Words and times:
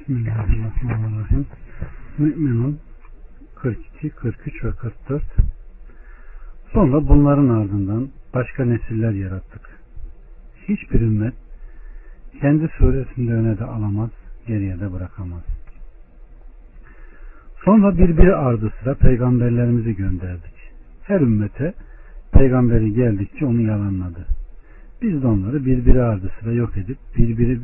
Bismillahirrahmanirrahim. 0.00 1.46
Müminun 2.18 2.78
42, 3.54 4.10
43 4.10 4.64
ve 4.64 4.70
44 4.72 5.22
Sonra 6.72 7.08
bunların 7.08 7.48
ardından 7.48 8.08
başka 8.34 8.64
nesiller 8.64 9.10
yarattık. 9.10 9.60
Hiçbir 10.68 11.00
ümmet 11.00 11.34
kendi 12.40 12.68
suresinde 12.78 13.32
öne 13.32 13.58
de 13.58 13.64
alamaz, 13.64 14.10
geriye 14.46 14.80
de 14.80 14.92
bırakamaz. 14.92 15.42
Sonra 17.64 17.98
birbiri 17.98 18.34
ardı 18.34 18.72
sıra 18.80 18.94
peygamberlerimizi 18.94 19.96
gönderdik. 19.96 20.54
Her 21.02 21.20
ümmete 21.20 21.74
peygamberi 22.32 22.92
geldikçe 22.92 23.46
onu 23.46 23.60
yalanladı. 23.60 24.26
Biz 25.02 25.22
de 25.22 25.26
onları 25.26 25.64
birbiri 25.64 26.02
ardı 26.02 26.32
sıra 26.40 26.52
yok 26.52 26.76
edip 26.76 26.98
birbiri 27.16 27.60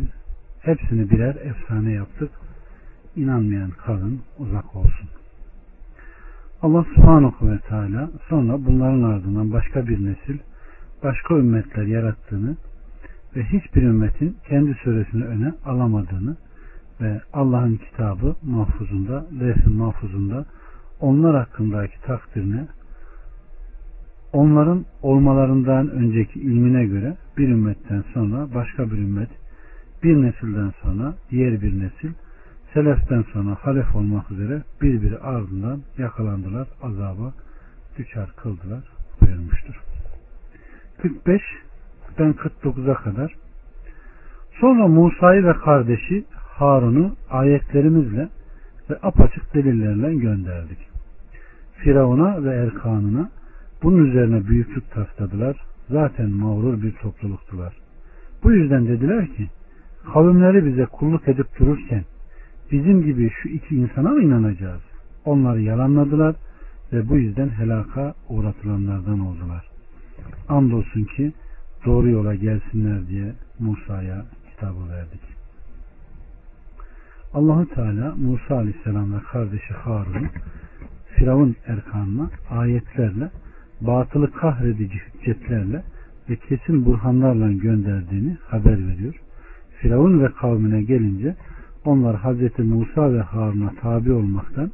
hepsini 0.66 1.10
birer 1.10 1.34
efsane 1.34 1.92
yaptık. 1.92 2.30
İnanmayan 3.16 3.70
kavim 3.70 4.22
uzak 4.38 4.76
olsun. 4.76 5.08
Allah 6.62 6.84
subhanahu 6.94 7.50
ve 7.50 7.58
teala 7.58 8.10
sonra 8.28 8.64
bunların 8.66 9.02
ardından 9.02 9.52
başka 9.52 9.86
bir 9.86 10.04
nesil, 10.04 10.38
başka 11.02 11.34
ümmetler 11.34 11.82
yarattığını 11.82 12.56
ve 13.36 13.44
hiçbir 13.44 13.82
ümmetin 13.82 14.36
kendi 14.48 14.74
süresini 14.74 15.24
öne 15.24 15.52
alamadığını 15.64 16.36
ve 17.00 17.20
Allah'ın 17.32 17.76
kitabı 17.76 18.36
mahfuzunda, 18.42 19.26
lehfin 19.40 19.72
mahfuzunda 19.72 20.44
onlar 21.00 21.36
hakkındaki 21.36 22.00
takdirine 22.06 22.66
onların 24.32 24.84
olmalarından 25.02 25.90
önceki 25.90 26.40
ilmine 26.40 26.86
göre 26.86 27.16
bir 27.38 27.48
ümmetten 27.48 28.04
sonra 28.14 28.54
başka 28.54 28.90
bir 28.90 28.98
ümmet, 28.98 29.30
bir 30.02 30.22
nesilden 30.22 30.72
sonra 30.82 31.14
diğer 31.30 31.62
bir 31.62 31.80
nesil, 31.80 32.12
seleften 32.74 33.24
sonra 33.32 33.56
halef 33.60 33.96
olmak 33.96 34.30
üzere 34.30 34.62
birbiri 34.82 35.18
ardından 35.18 35.82
yakalandılar, 35.98 36.68
azaba 36.82 37.32
düçar 37.98 38.32
kıldılar 38.36 38.84
buyurmuştur. 39.20 39.80
45 41.02 41.42
ben 42.18 42.32
49'a 42.32 42.94
kadar 42.94 43.34
sonra 44.60 44.88
Musa'yı 44.88 45.44
ve 45.44 45.52
kardeşi 45.52 46.24
Harun'u 46.32 47.16
ayetlerimizle 47.30 48.28
ve 48.90 48.98
apaçık 49.02 49.54
delillerle 49.54 50.14
gönderdik. 50.14 50.78
Firavun'a 51.76 52.44
ve 52.44 52.54
Erkan'ına 52.54 53.30
bunun 53.82 54.06
üzerine 54.06 54.46
büyüklük 54.46 54.90
tasladılar. 54.90 55.56
Zaten 55.90 56.30
mağrur 56.30 56.82
bir 56.82 56.92
topluluktular. 56.92 57.76
Bu 58.42 58.52
yüzden 58.52 58.88
dediler 58.88 59.26
ki 59.26 59.48
kavimleri 60.12 60.66
bize 60.66 60.86
kulluk 60.86 61.28
edip 61.28 61.58
dururken 61.58 62.04
bizim 62.72 63.02
gibi 63.02 63.30
şu 63.42 63.48
iki 63.48 63.76
insana 63.76 64.08
mı 64.08 64.22
inanacağız? 64.22 64.82
Onları 65.24 65.62
yalanladılar 65.62 66.36
ve 66.92 67.08
bu 67.08 67.16
yüzden 67.16 67.48
helaka 67.48 68.14
uğratılanlardan 68.28 69.20
oldular. 69.20 69.68
Andolsun 70.48 71.04
ki 71.04 71.32
doğru 71.86 72.08
yola 72.08 72.34
gelsinler 72.34 73.08
diye 73.08 73.32
Musa'ya 73.58 74.24
kitabı 74.50 74.88
verdik. 74.90 75.20
Allahu 77.34 77.68
Teala 77.68 78.14
Musa 78.16 78.56
Aleyhisselam 78.56 79.14
ve 79.14 79.18
kardeşi 79.32 79.74
Harun'u 79.74 80.26
Firavun 81.06 81.56
erkanına 81.66 82.30
ayetlerle 82.50 83.30
batılı 83.80 84.32
kahredici 84.32 84.98
hüccetlerle 84.98 85.82
ve 86.30 86.36
kesin 86.36 86.84
burhanlarla 86.86 87.52
gönderdiğini 87.52 88.36
haber 88.48 88.88
veriyor. 88.88 89.14
Firavun 89.86 90.20
ve 90.20 90.28
kavmine 90.40 90.82
gelince 90.82 91.36
onlar 91.84 92.16
Hz. 92.16 92.58
Musa 92.58 93.12
ve 93.12 93.20
Harun'a 93.20 93.70
tabi 93.80 94.12
olmaktan 94.12 94.70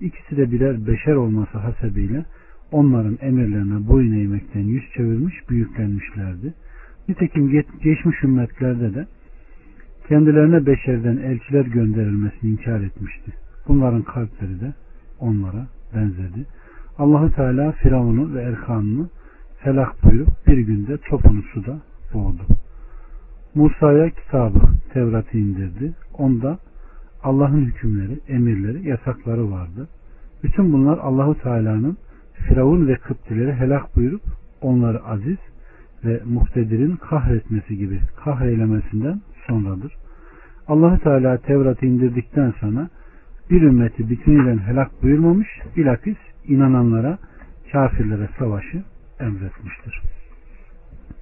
ikisi 0.00 0.36
de 0.36 0.52
birer 0.52 0.86
beşer 0.86 1.14
olması 1.14 1.58
hasebiyle 1.58 2.24
onların 2.72 3.18
emirlerine 3.20 3.88
boyun 3.88 4.12
eğmekten 4.12 4.60
yüz 4.60 4.82
çevirmiş, 4.96 5.34
büyüklenmişlerdi. 5.50 6.54
Nitekim 7.08 7.64
geçmiş 7.82 8.24
ümmetlerde 8.24 8.94
de 8.94 9.06
kendilerine 10.08 10.66
beşerden 10.66 11.16
elçiler 11.16 11.64
gönderilmesini 11.64 12.50
inkar 12.50 12.80
etmişti. 12.80 13.32
Bunların 13.68 14.02
kalpleri 14.02 14.60
de 14.60 14.74
onlara 15.20 15.66
benzedi. 15.94 16.46
Allahu 16.98 17.30
Teala 17.34 17.72
Firavun'u 17.72 18.34
ve 18.34 18.42
Erkan'ını 18.42 19.08
helak 19.58 20.04
buyurup 20.04 20.46
bir 20.46 20.58
günde 20.58 20.96
topunu 20.96 21.42
suda 21.42 21.80
boğdu. 22.14 22.61
Musa'ya 23.54 24.10
kitabı 24.10 24.58
Tevrat'ı 24.92 25.38
indirdi. 25.38 25.92
Onda 26.18 26.58
Allah'ın 27.22 27.64
hükümleri, 27.64 28.18
emirleri, 28.28 28.88
yasakları 28.88 29.50
vardı. 29.50 29.88
Bütün 30.42 30.72
bunlar 30.72 30.98
Allahu 30.98 31.34
Teala'nın 31.42 31.96
Firavun 32.34 32.88
ve 32.88 32.94
Kıptileri 32.94 33.52
helak 33.52 33.96
buyurup 33.96 34.22
onları 34.60 35.04
aziz 35.04 35.38
ve 36.04 36.20
muhtedirin 36.24 36.96
kahretmesi 36.96 37.76
gibi 37.76 38.00
kahreylemesinden 38.24 39.20
sonradır. 39.46 39.92
Allahu 40.68 40.98
Teala 40.98 41.38
Tevrat'ı 41.38 41.86
indirdikten 41.86 42.54
sonra 42.60 42.88
bir 43.50 43.62
ümmeti 43.62 44.10
bütünüyle 44.10 44.58
helak 44.58 45.02
buyurmamış, 45.02 45.48
bilakis 45.76 46.16
inananlara, 46.48 47.18
kafirlere 47.72 48.28
savaşı 48.38 48.82
emretmiştir. 49.20 50.02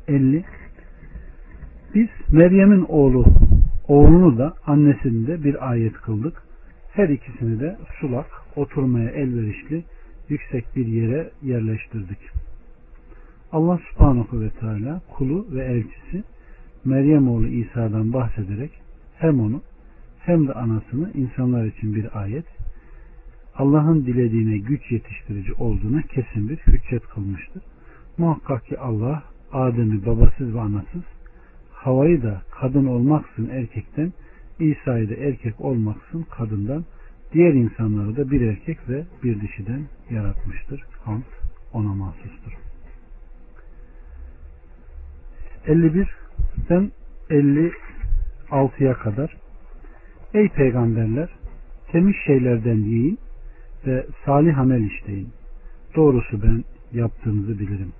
50. 0.09 0.45
Biz 1.95 2.09
Meryem'in 2.33 2.84
oğlu, 2.89 3.25
oğlunu 3.89 4.39
da 4.39 4.55
annesini 4.67 5.27
de 5.27 5.45
bir 5.45 5.71
ayet 5.71 5.93
kıldık. 5.93 6.43
Her 6.93 7.09
ikisini 7.09 7.61
de 7.61 7.78
sulak, 8.01 8.27
oturmaya 8.56 9.11
elverişli, 9.11 9.84
yüksek 10.28 10.77
bir 10.77 10.87
yere 10.87 11.31
yerleştirdik. 11.43 12.19
Allah 13.53 13.81
subhanahu 13.91 14.41
ve 14.41 14.51
teala 14.51 15.01
kulu 15.17 15.47
ve 15.51 15.65
elçisi 15.65 16.25
Meryem 16.84 17.28
oğlu 17.28 17.47
İsa'dan 17.47 18.12
bahsederek 18.12 18.71
hem 19.19 19.41
onu 19.41 19.62
hem 20.19 20.49
de 20.49 20.53
anasını 20.53 21.11
insanlar 21.15 21.65
için 21.65 21.95
bir 21.95 22.21
ayet, 22.22 22.47
Allah'ın 23.55 24.07
dilediğine 24.07 24.59
güç 24.59 24.93
yetiştirici 24.93 25.53
olduğuna 25.53 26.03
kesin 26.03 26.49
bir 26.49 26.57
hüccet 26.57 27.07
kılmıştır. 27.07 27.62
Muhakkak 28.19 28.67
ki 28.67 28.78
Allah 28.78 29.22
Adem'i 29.53 30.07
babasız 30.07 30.55
ve 30.55 30.61
anasız, 30.61 31.03
havayı 31.85 32.23
da 32.23 32.43
kadın 32.61 32.87
olmaksın 32.87 33.49
erkekten, 33.53 34.13
İsa'yı 34.59 35.11
da 35.11 35.15
erkek 35.15 35.61
olmaksın 35.61 36.27
kadından, 36.31 36.85
diğer 37.33 37.53
insanları 37.53 38.17
da 38.17 38.31
bir 38.31 38.41
erkek 38.41 38.89
ve 38.89 39.05
bir 39.23 39.41
dişiden 39.41 39.83
yaratmıştır. 40.11 40.85
Hamd 41.05 41.23
ona 41.73 41.95
mahsustur. 41.95 42.53
51'den 45.67 46.91
56'ya 47.31 48.95
kadar 48.95 49.37
Ey 50.35 50.49
peygamberler 50.49 51.29
temiz 51.93 52.17
şeylerden 52.27 52.77
yiyin 52.77 53.19
ve 53.87 54.07
salih 54.25 54.59
amel 54.59 54.83
işleyin. 54.83 55.29
Doğrusu 55.97 56.43
ben 56.43 56.65
yaptığınızı 56.93 57.59
bilirim. 57.59 57.93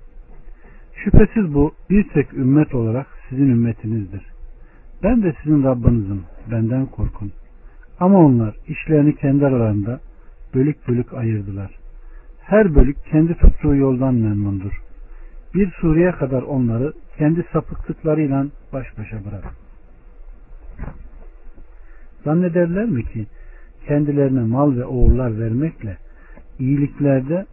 Şüphesiz 0.95 1.53
bu 1.53 1.73
bir 1.89 2.09
tek 2.09 2.33
ümmet 2.33 2.75
olarak 2.75 3.20
sizin 3.31 3.49
ümmetinizdir. 3.49 4.21
Ben 5.03 5.23
de 5.23 5.33
sizin 5.43 5.63
Rabbinizim. 5.63 6.23
Benden 6.51 6.85
korkun. 6.85 7.31
Ama 7.99 8.19
onlar 8.19 8.55
işlerini 8.67 9.15
kendi 9.15 9.45
aralarında 9.45 9.99
bölük 10.53 10.87
bölük 10.87 11.13
ayırdılar. 11.13 11.71
Her 12.41 12.75
bölük 12.75 13.05
kendi 13.05 13.33
tuttuğu 13.33 13.75
yoldan 13.75 14.15
memnundur. 14.15 14.81
Bir 15.53 15.71
sureye 15.71 16.11
kadar 16.11 16.41
onları 16.41 16.93
kendi 17.17 17.45
sapıklıklarıyla 17.53 18.45
baş 18.73 18.87
başa 18.97 19.25
bırakın. 19.25 19.51
Zannederler 22.23 22.85
mi 22.85 23.05
ki 23.05 23.27
kendilerine 23.87 24.41
mal 24.41 24.75
ve 24.75 24.85
oğullar 24.85 25.39
vermekle 25.39 25.97
iyiliklerde 26.59 27.45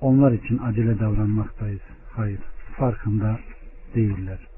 onlar 0.00 0.32
için 0.32 0.58
acele 0.58 0.98
davranmaktayız. 1.00 1.82
Hayır, 2.12 2.40
farkında 2.76 3.38
değiller. 3.94 4.53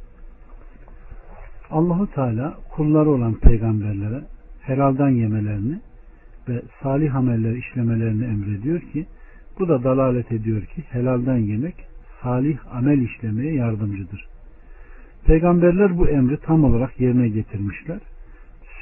Allahu 1.70 2.06
Teala 2.10 2.54
kulları 2.70 3.10
olan 3.10 3.34
peygamberlere 3.34 4.22
helaldan 4.62 5.08
yemelerini 5.08 5.80
ve 6.48 6.62
salih 6.82 7.14
ameller 7.14 7.52
işlemelerini 7.52 8.24
emrediyor 8.24 8.80
ki 8.80 9.06
bu 9.58 9.68
da 9.68 9.84
dalalet 9.84 10.32
ediyor 10.32 10.62
ki 10.62 10.82
helaldan 10.90 11.36
yemek 11.36 11.74
salih 12.22 12.58
amel 12.76 12.98
işlemeye 12.98 13.54
yardımcıdır. 13.54 14.28
Peygamberler 15.26 15.98
bu 15.98 16.08
emri 16.08 16.36
tam 16.40 16.64
olarak 16.64 17.00
yerine 17.00 17.28
getirmişler 17.28 17.98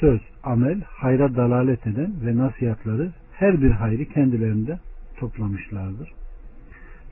söz, 0.01 0.21
amel, 0.43 0.81
hayra 0.87 1.37
dalalet 1.37 1.87
eden 1.87 2.13
ve 2.27 2.37
nasihatları 2.37 3.13
her 3.33 3.63
bir 3.63 3.71
hayrı 3.71 4.05
kendilerinde 4.05 4.79
toplamışlardır. 5.17 6.13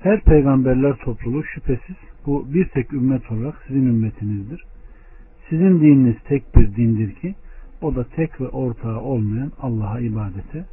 Her 0.01 0.21
peygamberler 0.21 0.97
topluluğu 0.97 1.45
şüphesiz 1.45 1.97
bu 2.27 2.55
bir 2.55 2.69
tek 2.69 2.93
ümmet 2.93 3.33
olarak 3.33 3.65
sizin 3.67 3.87
ümmetinizdir. 3.87 4.65
Sizin 5.49 5.81
dininiz 5.81 6.17
tek 6.29 6.56
bir 6.56 6.77
dindir 6.77 7.15
ki 7.15 7.35
O 7.83 7.94
da 7.94 8.05
tek 8.05 8.41
ve 8.41 8.49
ortağı 8.49 9.00
olmayan 9.00 9.53
Allah'a 9.61 10.00
ibadete 10.00 10.65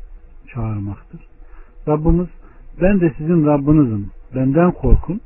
çağırmaktır. 0.54 1.22
Rabbimiz 1.88 2.28
ben 2.82 3.02
de 3.02 3.14
sizin 3.18 3.46
Rabbinizim. 3.46 4.12
Benden 4.36 4.72
korkun. 4.72 5.22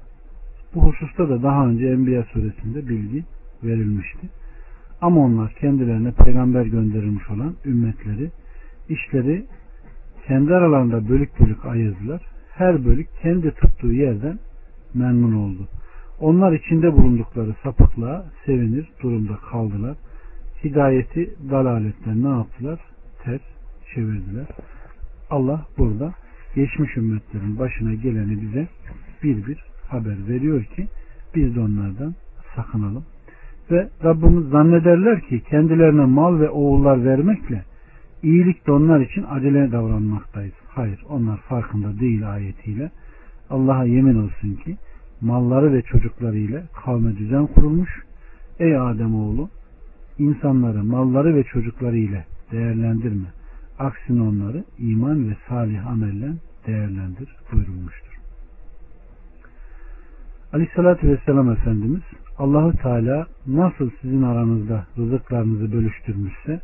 Bu 0.76 0.84
hususta 0.84 1.30
da 1.30 1.44
daha 1.44 1.68
önce 1.68 1.88
Enbiya 1.88 2.24
suresinde 2.24 2.88
bilgi 2.88 3.24
verilmişti. 3.64 4.30
Ama 5.02 5.22
onlar 5.22 5.54
kendilerine 5.54 6.12
peygamber 6.12 6.66
gönderilmiş 6.66 7.30
olan 7.30 7.54
ümmetleri 7.66 8.32
işleri 8.90 9.46
kendi 10.28 10.54
aralarında 10.54 11.10
bölük 11.10 11.40
bölük 11.40 11.66
ayırdılar. 11.66 12.22
Her 12.52 12.86
bölük 12.86 13.08
kendi 13.22 13.52
tuttuğu 13.52 13.94
yerden 13.94 14.40
memnun 14.94 15.34
oldu. 15.34 15.68
Onlar 16.24 16.52
içinde 16.54 16.94
bulundukları 16.94 17.56
sapıklığa 17.64 18.26
sevinir 18.46 18.90
durumda 19.02 19.36
kaldılar. 19.52 19.96
Hidayeti 20.64 21.34
dalaletten 21.52 22.24
ne 22.24 22.30
yaptılar? 22.30 22.80
Ters 23.24 23.42
çevirdiler. 23.94 24.46
Allah 25.30 25.66
burada 25.78 26.14
geçmiş 26.56 26.98
ümmetlerin 26.98 27.60
başına 27.60 27.94
geleni 27.94 28.42
bize 28.42 28.68
bir 29.24 29.48
bir 29.48 29.64
haber 29.88 30.28
veriyor 30.28 30.64
ki 30.64 30.88
biz 31.36 31.56
de 31.56 31.60
onlardan 31.60 32.16
sakınalım. 32.56 33.06
Ve 33.72 33.90
Rabbimiz 34.04 34.50
zannederler 34.50 35.22
ki 35.22 35.42
kendilerine 35.50 36.06
mal 36.06 36.40
ve 36.40 36.50
oğullar 36.50 37.06
vermekle 37.06 37.64
iyilik 38.24 38.68
de 38.68 38.72
onlar 38.72 39.00
için 39.00 39.26
acele 39.30 39.72
davranmaktayız. 39.72 40.56
Hayır 40.68 41.04
onlar 41.10 41.38
farkında 41.38 42.00
değil 42.00 42.34
ayetiyle. 42.34 42.92
Allah'a 43.50 43.86
yemin 43.86 44.16
olsun 44.16 44.56
ki 44.56 44.78
malları 45.24 45.74
ve 45.74 45.82
çocukları 45.82 46.38
ile 46.38 46.64
kavme 46.86 47.18
düzen 47.18 47.48
kurulmuş. 47.48 48.04
Ey 48.60 48.78
Adem 48.78 49.16
oğlu 49.16 49.50
insanları 50.20 50.84
malları 50.84 51.36
ve 51.36 51.44
çocukları 51.44 51.98
ile 51.98 52.26
değerlendirme. 52.52 53.28
Aksine 53.80 54.22
onları 54.22 54.64
iman 54.80 55.30
ve 55.30 55.36
salih 55.50 55.88
amelle 55.88 56.34
değerlendir 56.68 57.36
buyurulmuştur. 57.52 58.14
Aleyhissalatü 60.54 61.08
Vesselam 61.08 61.52
Efendimiz 61.52 62.02
Allahu 62.38 62.78
Teala 62.78 63.28
nasıl 63.48 63.90
sizin 64.02 64.22
aranızda 64.22 64.86
rızıklarınızı 64.98 65.74
bölüştürmüşse 65.74 66.62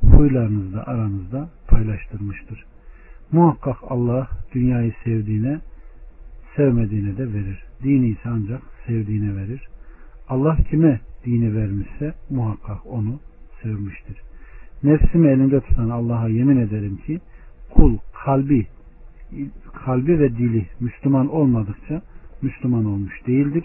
huylarınızı 0.00 0.72
da 0.74 0.86
aranızda 0.86 1.48
paylaştırmıştır. 1.68 2.64
Muhakkak 3.32 3.76
Allah 3.88 4.28
dünyayı 4.54 4.92
sevdiğine 5.04 5.60
sevmediğine 6.56 7.18
de 7.18 7.32
verir. 7.32 7.63
Dini 7.82 8.08
ise 8.08 8.28
ancak 8.28 8.62
sevdiğine 8.86 9.36
verir. 9.36 9.68
Allah 10.28 10.56
kime 10.70 11.00
dini 11.24 11.54
vermişse 11.56 12.14
muhakkak 12.30 12.86
onu 12.86 13.20
sevmiştir. 13.62 14.16
Nefsimi 14.82 15.28
elinde 15.28 15.60
tutan 15.60 15.88
Allah'a 15.88 16.28
yemin 16.28 16.56
ederim 16.56 16.96
ki 16.96 17.20
kul 17.70 17.98
kalbi 18.24 18.66
kalbi 19.84 20.18
ve 20.18 20.36
dili 20.36 20.66
Müslüman 20.80 21.28
olmadıkça 21.28 22.02
Müslüman 22.42 22.84
olmuş 22.84 23.26
değildir. 23.26 23.64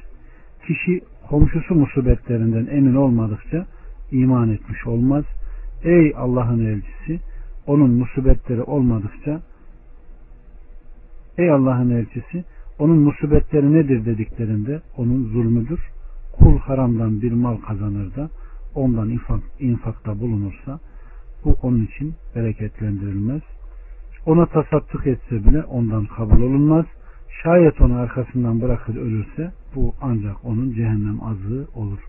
Kişi 0.67 1.01
komşusu 1.29 1.75
musibetlerinden 1.75 2.67
emin 2.75 2.95
olmadıkça 2.95 3.65
iman 4.11 4.49
etmiş 4.49 4.87
olmaz. 4.87 5.25
Ey 5.83 6.13
Allah'ın 6.17 6.65
elçisi 6.65 7.19
onun 7.67 7.91
musibetleri 7.91 8.61
olmadıkça 8.61 9.41
Ey 11.37 11.51
Allah'ın 11.51 11.89
elçisi 11.89 12.43
onun 12.79 12.97
musibetleri 12.97 13.73
nedir 13.73 14.05
dediklerinde 14.05 14.81
onun 14.97 15.25
zulmüdür. 15.25 15.79
Kul 16.33 16.59
haramdan 16.59 17.21
bir 17.21 17.31
mal 17.31 17.57
kazanır 17.57 18.15
da 18.15 18.29
ondan 18.75 19.09
infak, 19.09 19.39
infakta 19.59 20.19
bulunursa 20.19 20.79
bu 21.45 21.55
onun 21.61 21.85
için 21.85 22.15
bereketlendirilmez. 22.35 23.41
Ona 24.25 24.45
tasadduk 24.45 25.07
etse 25.07 25.45
bile 25.45 25.63
ondan 25.63 26.05
kabul 26.05 26.41
olunmaz. 26.41 26.85
Şayet 27.43 27.81
onu 27.81 27.95
arkasından 27.95 28.61
bırakır 28.61 28.95
ölürse 28.95 29.51
bu 29.75 29.93
ancak 30.01 30.45
onun 30.45 30.71
cehennem 30.71 31.23
azığı 31.23 31.67
olur. 31.75 31.99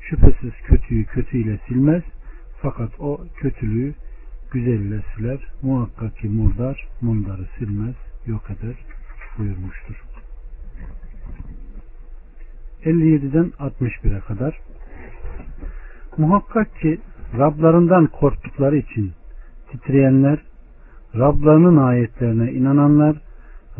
Şüphesiz 0.00 0.52
kötüyü 0.66 1.04
kötüyle 1.04 1.58
silmez 1.68 2.02
fakat 2.62 3.00
o 3.00 3.20
kötülüğü 3.36 3.94
güzelle 4.52 5.02
siler. 5.16 5.38
Muhakkak 5.62 6.16
ki 6.16 6.28
murdar 6.28 6.88
mundarı 7.00 7.46
silmez, 7.58 7.94
yok 8.26 8.50
eder 8.50 8.76
buyurmuştur. 9.38 10.13
57'den 12.84 13.52
61'e 13.58 14.20
kadar 14.20 14.60
Muhakkak 16.18 16.80
ki 16.80 17.00
Rablarından 17.38 18.06
korktukları 18.06 18.76
için 18.76 19.12
titreyenler, 19.70 20.38
Rablarının 21.14 21.76
ayetlerine 21.76 22.52
inananlar, 22.52 23.16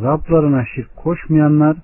Rablarına 0.03 0.65
şirk 0.75 0.97
koşmayanlar 0.97 1.77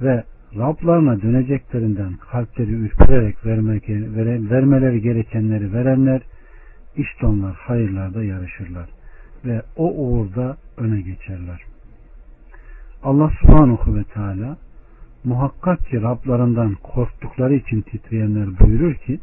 ve 0.00 0.24
Rablarına 0.56 1.22
döneceklerinden 1.22 2.12
kalpleri 2.30 2.70
ürpererek 2.70 3.46
vermek, 3.46 3.88
vermeleri 4.50 5.02
gerekenleri 5.02 5.72
verenler, 5.72 6.22
işte 6.96 7.26
onlar 7.26 7.54
hayırlarda 7.54 8.24
yarışırlar 8.24 8.88
ve 9.44 9.62
o 9.76 9.92
uğurda 9.92 10.56
öne 10.76 11.00
geçerler. 11.00 11.62
Allah 13.02 13.30
subhanahu 13.40 13.96
ve 13.96 14.04
teala 14.04 14.56
muhakkak 15.24 15.86
ki 15.86 16.02
Rablarından 16.02 16.74
korktukları 16.74 17.54
için 17.54 17.82
titreyenler 17.82 18.58
buyurur 18.60 18.94
ki 18.94 19.20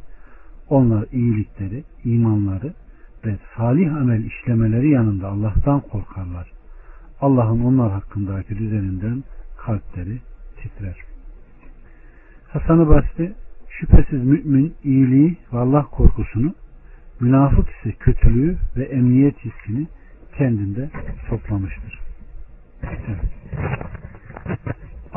onlar 0.69 1.06
iyilikleri, 1.12 1.84
imanları 2.06 2.74
ve 3.25 3.36
salih 3.57 3.96
amel 3.96 4.24
işlemeleri 4.24 4.90
yanında 4.90 5.28
Allah'tan 5.28 5.80
korkarlar. 5.80 6.51
Allah'ın 7.22 7.63
onlar 7.63 7.92
hakkındaki 7.92 8.57
düzeninden 8.57 9.24
kalpleri 9.57 10.19
titrer. 10.57 10.96
Hasan-ı 12.48 12.90
Basri 12.90 13.34
şüphesiz 13.69 14.24
mümin 14.24 14.74
iyiliği 14.84 15.38
ve 15.54 15.57
Allah 15.57 15.84
korkusunu 15.84 16.54
münafık 17.19 17.69
ise 17.69 17.92
kötülüğü 17.92 18.57
ve 18.78 18.84
emniyet 18.84 19.36
hissini 19.38 19.88
kendinde 20.38 20.90
toplamıştır. 21.30 22.00
Evet. 22.84 23.38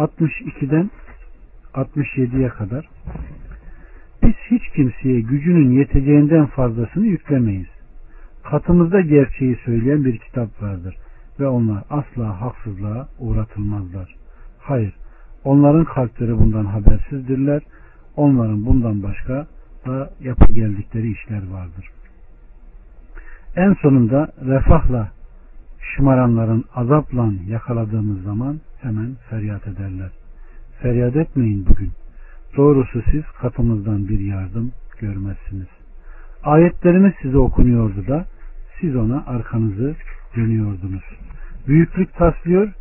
62'den 0.04 0.90
67'ye 1.74 2.48
kadar 2.48 2.88
biz 4.22 4.34
hiç 4.50 4.62
kimseye 4.74 5.20
gücünün 5.20 5.70
yeteceğinden 5.70 6.46
fazlasını 6.46 7.06
yüklemeyiz. 7.06 7.68
Katımızda 8.42 9.00
gerçeği 9.00 9.58
söyleyen 9.64 10.04
bir 10.04 10.18
kitap 10.18 10.62
vardır 10.62 10.96
ve 11.40 11.46
onlar 11.46 11.84
asla 11.90 12.40
haksızlığa 12.40 13.08
uğratılmazlar. 13.18 14.14
Hayır, 14.58 14.94
onların 15.44 15.84
kalpleri 15.84 16.38
bundan 16.38 16.64
habersizdirler. 16.64 17.62
Onların 18.16 18.66
bundan 18.66 19.02
başka 19.02 19.46
da 19.86 20.10
yapı 20.20 20.52
geldikleri 20.52 21.12
işler 21.12 21.42
vardır. 21.50 21.88
En 23.56 23.74
sonunda 23.74 24.32
refahla 24.46 25.10
şımaranların 25.80 26.64
azapla 26.74 27.32
yakaladığımız 27.46 28.22
zaman 28.22 28.60
hemen 28.82 29.16
feryat 29.30 29.66
ederler. 29.66 30.10
Feryat 30.82 31.16
etmeyin 31.16 31.66
bugün. 31.66 31.90
Doğrusu 32.56 33.02
siz 33.10 33.22
katımızdan 33.40 34.08
bir 34.08 34.20
yardım 34.20 34.72
görmezsiniz. 35.00 35.68
Ayetlerimiz 36.42 37.12
size 37.22 37.38
okunuyordu 37.38 38.06
da 38.06 38.26
siz 38.80 38.96
ona 38.96 39.24
arkanızı 39.26 39.94
dönüyordunuz. 40.36 41.04
Büyüklük 41.68 42.14
taslıyor, 42.14 42.72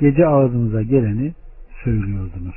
gece 0.00 0.26
ağzınıza 0.26 0.82
geleni 0.82 1.34
söylüyordunuz. 1.84 2.56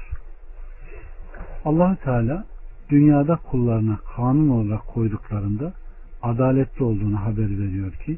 allah 1.65 1.96
Teala 2.03 2.46
dünyada 2.89 3.36
kullarına 3.36 4.00
kanun 4.15 4.50
olarak 4.50 4.88
koyduklarında 4.88 5.74
adaletli 6.22 6.84
olduğunu 6.84 7.20
haber 7.20 7.50
veriyor 7.60 7.91
ki 7.91 8.18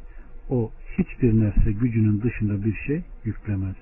o 0.50 0.72
hiçbir 0.98 1.40
nefse 1.40 1.72
gücünün 1.72 2.22
dışında 2.22 2.66
bir 2.66 2.74
şey 2.74 3.02
yüklemez. 3.24 3.76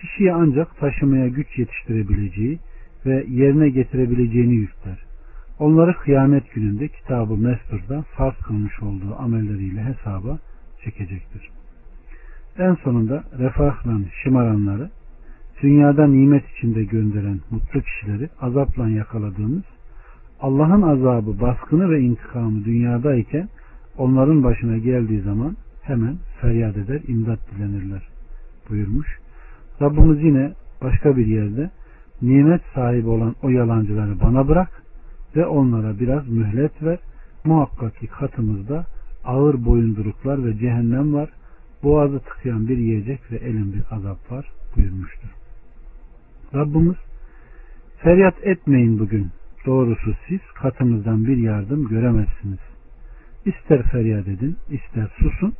Kişiye 0.00 0.32
ancak 0.32 0.76
taşımaya 0.80 1.28
güç 1.28 1.58
yetiştirebileceği 1.58 2.58
ve 3.06 3.24
yerine 3.28 3.68
getirebileceğini 3.68 4.54
yükler. 4.54 4.98
Onları 5.58 5.96
kıyamet 5.96 6.54
gününde 6.54 6.88
kitabı 6.88 7.36
mesturda 7.36 8.02
farz 8.02 8.36
kılmış 8.36 8.82
olduğu 8.82 9.14
amelleriyle 9.18 9.84
hesaba 9.84 10.38
çekecektir. 10.84 11.50
En 12.58 12.74
sonunda 12.74 13.24
refahla 13.38 13.98
şımaranları, 14.22 14.90
dünyada 15.62 16.06
nimet 16.06 16.44
içinde 16.56 16.84
gönderen 16.84 17.40
mutlu 17.50 17.80
kişileri 17.80 18.28
azapla 18.40 18.88
yakaladığımız, 18.88 19.64
Allah'ın 20.40 20.82
azabı, 20.82 21.40
baskını 21.40 21.90
ve 21.90 22.00
intikamı 22.00 22.64
dünyadayken 22.64 23.48
onların 23.98 24.44
başına 24.44 24.78
geldiği 24.78 25.20
zaman 25.20 25.56
hemen 25.82 26.16
feryat 26.40 26.76
eder, 26.76 27.00
imdat 27.08 27.38
dilenirler 27.50 28.08
buyurmuş. 28.70 29.25
Rabbimiz 29.82 30.24
yine 30.24 30.52
başka 30.82 31.16
bir 31.16 31.26
yerde 31.26 31.70
nimet 32.22 32.62
sahibi 32.74 33.08
olan 33.08 33.34
o 33.42 33.48
yalancıları 33.48 34.20
bana 34.20 34.48
bırak 34.48 34.82
ve 35.36 35.46
onlara 35.46 36.00
biraz 36.00 36.28
mühlet 36.28 36.82
ver. 36.82 36.98
Muhakkak 37.44 37.96
ki 37.96 38.06
katımızda 38.06 38.86
ağır 39.24 39.64
boyunduruklar 39.64 40.44
ve 40.44 40.58
cehennem 40.58 41.14
var. 41.14 41.30
Boğazı 41.82 42.20
tıkayan 42.20 42.68
bir 42.68 42.78
yiyecek 42.78 43.32
ve 43.32 43.36
elin 43.36 43.72
bir 43.72 43.82
azap 43.90 44.32
var 44.32 44.52
buyurmuştur. 44.76 45.28
Rabbimiz 46.54 46.96
feryat 48.02 48.46
etmeyin 48.46 48.98
bugün. 48.98 49.28
Doğrusu 49.66 50.14
siz 50.28 50.40
katımızdan 50.54 51.26
bir 51.26 51.36
yardım 51.36 51.88
göremezsiniz. 51.88 52.58
İster 53.44 53.82
feryat 53.82 54.28
edin, 54.28 54.56
ister 54.70 55.08
susun. 55.18 55.54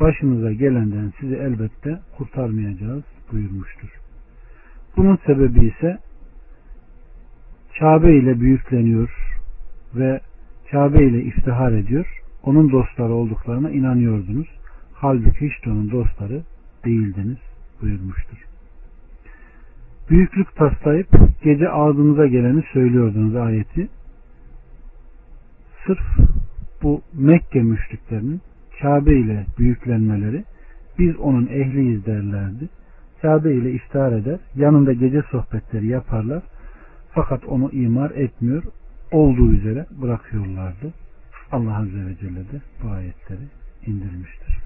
Başınıza 0.00 0.52
gelenden 0.52 1.12
sizi 1.20 1.34
elbette 1.34 2.00
kurtarmayacağız 2.16 3.04
buyurmuştur. 3.32 3.88
Bunun 4.96 5.18
sebebi 5.26 5.66
ise 5.66 5.98
Kabe 7.78 8.16
ile 8.16 8.40
büyükleniyor 8.40 9.10
ve 9.94 10.20
Kabe 10.70 11.04
ile 11.04 11.22
iftihar 11.22 11.72
ediyor. 11.72 12.22
Onun 12.42 12.72
dostları 12.72 13.12
olduklarına 13.12 13.70
inanıyordunuz. 13.70 14.48
Halbuki 14.94 15.50
hiç 15.50 15.64
de 15.66 15.70
onun 15.70 15.90
dostları 15.90 16.42
değildiniz 16.84 17.38
buyurmuştur. 17.82 18.38
Büyüklük 20.10 20.56
taslayıp 20.56 21.08
gece 21.42 21.68
ağzınıza 21.68 22.26
geleni 22.26 22.62
söylüyordunuz 22.72 23.36
ayeti. 23.36 23.88
Sırf 25.86 26.04
bu 26.82 27.02
Mekke 27.14 27.62
müşriklerinin 27.62 28.40
Kabe 28.82 29.14
ile 29.14 29.46
büyüklenmeleri 29.58 30.44
biz 30.98 31.16
onun 31.16 31.46
ehliyiz 31.46 32.06
derlerdi. 32.06 32.68
Kabe 33.22 33.54
ile 33.54 33.72
iftihar 33.72 34.12
eder, 34.12 34.38
yanında 34.54 34.92
gece 34.92 35.22
sohbetleri 35.22 35.86
yaparlar. 35.86 36.42
Fakat 37.14 37.44
onu 37.44 37.70
imar 37.72 38.10
etmiyor, 38.10 38.62
olduğu 39.12 39.52
üzere 39.52 39.86
bırakıyorlardı. 40.02 40.92
Allah 41.52 41.78
Azze 41.78 42.06
ve 42.06 42.16
Celle 42.20 42.40
de 42.40 42.60
bu 42.82 42.88
ayetleri 42.88 43.40
indirmiştir. 43.86 44.58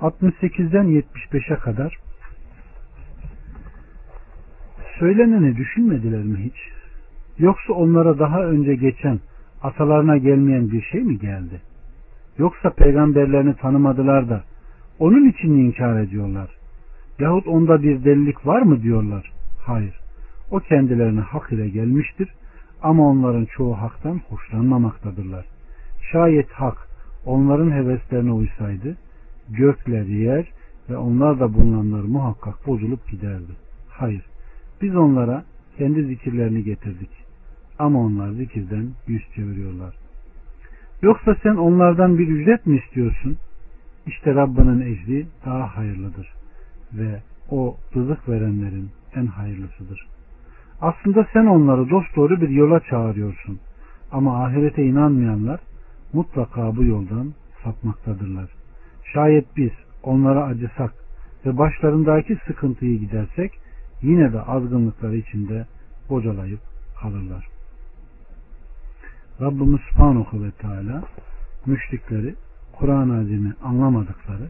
68'den 0.00 0.86
75'e 0.86 1.56
kadar 1.56 1.96
söyleneni 4.98 5.56
düşünmediler 5.56 6.22
mi 6.22 6.38
hiç? 6.44 6.56
Yoksa 7.38 7.72
onlara 7.72 8.18
daha 8.18 8.44
önce 8.44 8.74
geçen 8.74 9.20
atalarına 9.62 10.16
gelmeyen 10.16 10.70
bir 10.70 10.82
şey 10.82 11.00
mi 11.00 11.18
geldi? 11.18 11.60
Yoksa 12.38 12.70
peygamberlerini 12.70 13.56
tanımadılar 13.56 14.28
da 14.28 14.44
onun 14.98 15.28
için 15.28 15.50
inkar 15.50 16.00
ediyorlar? 16.00 16.50
Yahut 17.18 17.46
onda 17.46 17.82
bir 17.82 18.04
delilik 18.04 18.46
var 18.46 18.62
mı 18.62 18.82
diyorlar? 18.82 19.32
Hayır. 19.66 19.94
O 20.50 20.60
kendilerine 20.60 21.20
hak 21.20 21.52
ile 21.52 21.68
gelmiştir 21.68 22.28
ama 22.82 23.08
onların 23.08 23.44
çoğu 23.44 23.74
haktan 23.74 24.20
hoşlanmamaktadırlar. 24.28 25.46
Şayet 26.12 26.50
hak 26.52 26.88
onların 27.26 27.70
heveslerine 27.70 28.32
uysaydı 28.32 28.96
gökler 29.48 30.04
yer 30.04 30.48
ve 30.90 30.96
onlar 30.96 31.40
da 31.40 31.54
bulunanlar 31.54 32.02
muhakkak 32.02 32.66
bozulup 32.66 33.10
giderdi. 33.10 33.52
Hayır. 33.88 34.22
Biz 34.82 34.96
onlara 34.96 35.44
kendi 35.78 36.04
zikirlerini 36.04 36.64
getirdik. 36.64 37.10
Ama 37.78 37.98
onlar 38.00 38.30
zikirden 38.30 38.88
yüz 39.06 39.22
çeviriyorlar. 39.34 39.94
Yoksa 41.02 41.36
sen 41.42 41.54
onlardan 41.54 42.18
bir 42.18 42.28
ücret 42.28 42.66
mi 42.66 42.76
istiyorsun? 42.76 43.36
İşte 44.06 44.34
Rabbinin 44.34 44.80
ecri 44.80 45.26
daha 45.46 45.76
hayırlıdır. 45.76 46.28
Ve 46.92 47.22
o 47.50 47.76
rızık 47.96 48.28
verenlerin 48.28 48.90
en 49.14 49.26
hayırlısıdır. 49.26 50.06
Aslında 50.80 51.26
sen 51.32 51.46
onları 51.46 51.90
dosdoğru 51.90 52.40
bir 52.40 52.48
yola 52.48 52.80
çağırıyorsun. 52.80 53.60
Ama 54.12 54.44
ahirete 54.44 54.84
inanmayanlar 54.84 55.60
mutlaka 56.12 56.76
bu 56.76 56.84
yoldan 56.84 57.34
sapmaktadırlar. 57.64 58.50
Şayet 59.12 59.56
biz 59.56 59.70
onlara 60.02 60.44
acısak 60.44 60.92
ve 61.46 61.58
başlarındaki 61.58 62.38
sıkıntıyı 62.46 63.00
gidersek 63.00 63.52
yine 64.02 64.32
de 64.32 64.42
azgınlıkları 64.42 65.16
içinde 65.16 65.66
bocalayıp 66.10 66.60
kalırlar. 67.00 67.48
Rabbimiz 69.40 69.80
Subhanahu 69.80 70.44
ve 70.44 70.50
Teala 70.50 71.02
müşrikleri 71.66 72.34
Kur'an-ı 72.78 73.18
Azim'i 73.18 73.52
anlamadıkları, 73.62 74.48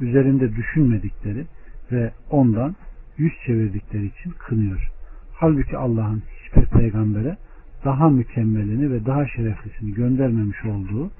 üzerinde 0.00 0.56
düşünmedikleri 0.56 1.46
ve 1.92 2.10
ondan 2.30 2.76
yüz 3.18 3.32
çevirdikleri 3.46 4.06
için 4.06 4.30
kınıyor. 4.38 4.88
Halbuki 5.32 5.76
Allah'ın 5.76 6.22
hiçbir 6.40 6.66
peygambere 6.66 7.36
daha 7.84 8.08
mükemmelini 8.08 8.90
ve 8.90 9.06
daha 9.06 9.28
şereflisini 9.28 9.94
göndermemiş 9.94 10.64
olduğu 10.64 11.10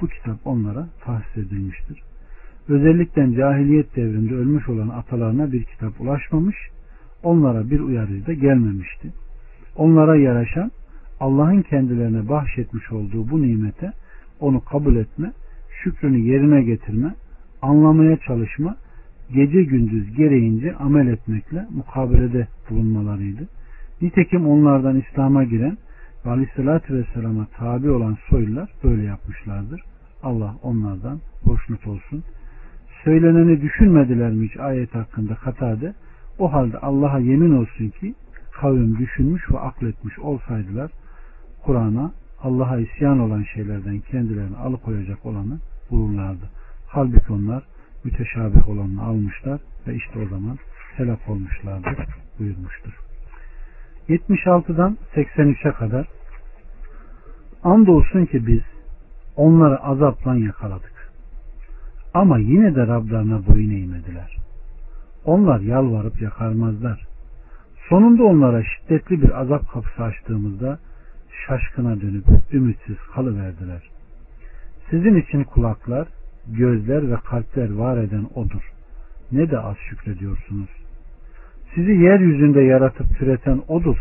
bu 0.00 0.06
kitap 0.06 0.46
onlara 0.46 0.88
tahsis 1.04 1.36
edilmiştir. 1.36 2.02
Özellikle 2.68 3.34
cahiliyet 3.36 3.96
devrinde 3.96 4.34
ölmüş 4.34 4.68
olan 4.68 4.88
atalarına 4.88 5.52
bir 5.52 5.64
kitap 5.64 6.00
ulaşmamış, 6.00 6.56
onlara 7.22 7.70
bir 7.70 7.80
uyarıcı 7.80 8.26
da 8.26 8.32
gelmemişti. 8.32 9.12
Onlara 9.76 10.16
yaraşan 10.16 10.70
Allah'ın 11.20 11.62
kendilerine 11.62 12.28
bahşetmiş 12.28 12.92
olduğu 12.92 13.30
bu 13.30 13.42
nimete 13.42 13.92
onu 14.40 14.64
kabul 14.64 14.96
etme, 14.96 15.32
şükrünü 15.84 16.18
yerine 16.18 16.62
getirme, 16.62 17.14
anlamaya 17.62 18.16
çalışma, 18.16 18.76
gece 19.32 19.62
gündüz 19.62 20.16
gereğince 20.16 20.74
amel 20.74 21.06
etmekle 21.06 21.66
mukabelede 21.70 22.48
bulunmalarıydı. 22.70 23.48
Nitekim 24.02 24.46
onlardan 24.46 25.00
İslam'a 25.00 25.44
giren 25.44 25.76
ve 26.26 26.30
Aleyhisselatü 26.30 26.94
Vesselam'a 26.94 27.46
tabi 27.46 27.90
olan 27.90 28.16
soylular 28.30 28.70
böyle 28.84 29.02
yapmışlardır. 29.02 29.80
Allah 30.22 30.54
onlardan 30.62 31.20
hoşnut 31.42 31.86
olsun. 31.86 32.24
Söyleneni 33.04 33.60
düşünmediler 33.60 34.30
mi 34.32 34.48
hiç 34.48 34.56
ayet 34.56 34.94
hakkında 34.94 35.34
katade? 35.34 35.94
O 36.38 36.52
halde 36.52 36.78
Allah'a 36.78 37.18
yemin 37.18 37.52
olsun 37.52 37.88
ki 37.88 38.14
kavim 38.52 38.98
düşünmüş 38.98 39.50
ve 39.52 39.58
akletmiş 39.58 40.18
olsaydılar 40.18 40.90
Kur'an'a 41.64 42.12
Allah'a 42.42 42.78
isyan 42.78 43.18
olan 43.18 43.42
şeylerden 43.54 44.00
kendilerini 44.00 44.56
alıkoyacak 44.56 45.26
olanı 45.26 45.58
bulurlardı. 45.90 46.50
Halbuki 46.86 47.32
onlar 47.32 47.62
müteşabih 48.04 48.68
olanını 48.68 49.02
almışlar 49.02 49.60
ve 49.86 49.94
işte 49.94 50.18
o 50.18 50.28
zaman 50.28 50.58
helak 50.96 51.28
olmuşlardır 51.28 52.06
buyurmuştur. 52.38 52.92
76'dan 54.08 54.98
83'e 55.14 55.72
kadar 55.72 56.06
andolsun 57.62 58.26
ki 58.26 58.46
biz 58.46 58.62
onları 59.36 59.82
azapla 59.82 60.36
yakaladık. 60.36 61.12
Ama 62.14 62.38
yine 62.38 62.74
de 62.74 62.86
Rablarına 62.86 63.46
boyun 63.46 63.70
eğmediler. 63.70 64.36
Onlar 65.24 65.60
yalvarıp 65.60 66.22
yakarmazlar. 66.22 67.06
Sonunda 67.88 68.24
onlara 68.24 68.62
şiddetli 68.64 69.22
bir 69.22 69.40
azap 69.40 69.72
kapısı 69.72 70.02
açtığımızda 70.02 70.78
şaşkına 71.46 72.00
dönüp 72.00 72.24
ümitsiz 72.52 72.96
kalıverdiler. 73.14 73.90
Sizin 74.90 75.14
için 75.16 75.44
kulaklar, 75.44 76.08
gözler 76.48 77.10
ve 77.10 77.16
kalpler 77.16 77.74
var 77.74 77.98
eden 77.98 78.26
O'dur. 78.34 78.72
Ne 79.32 79.50
de 79.50 79.58
az 79.58 79.76
şükrediyorsunuz. 79.76 80.68
Sizi 81.74 81.90
yeryüzünde 81.90 82.60
yaratıp 82.60 83.18
türeten 83.18 83.60
O'dur 83.68 83.96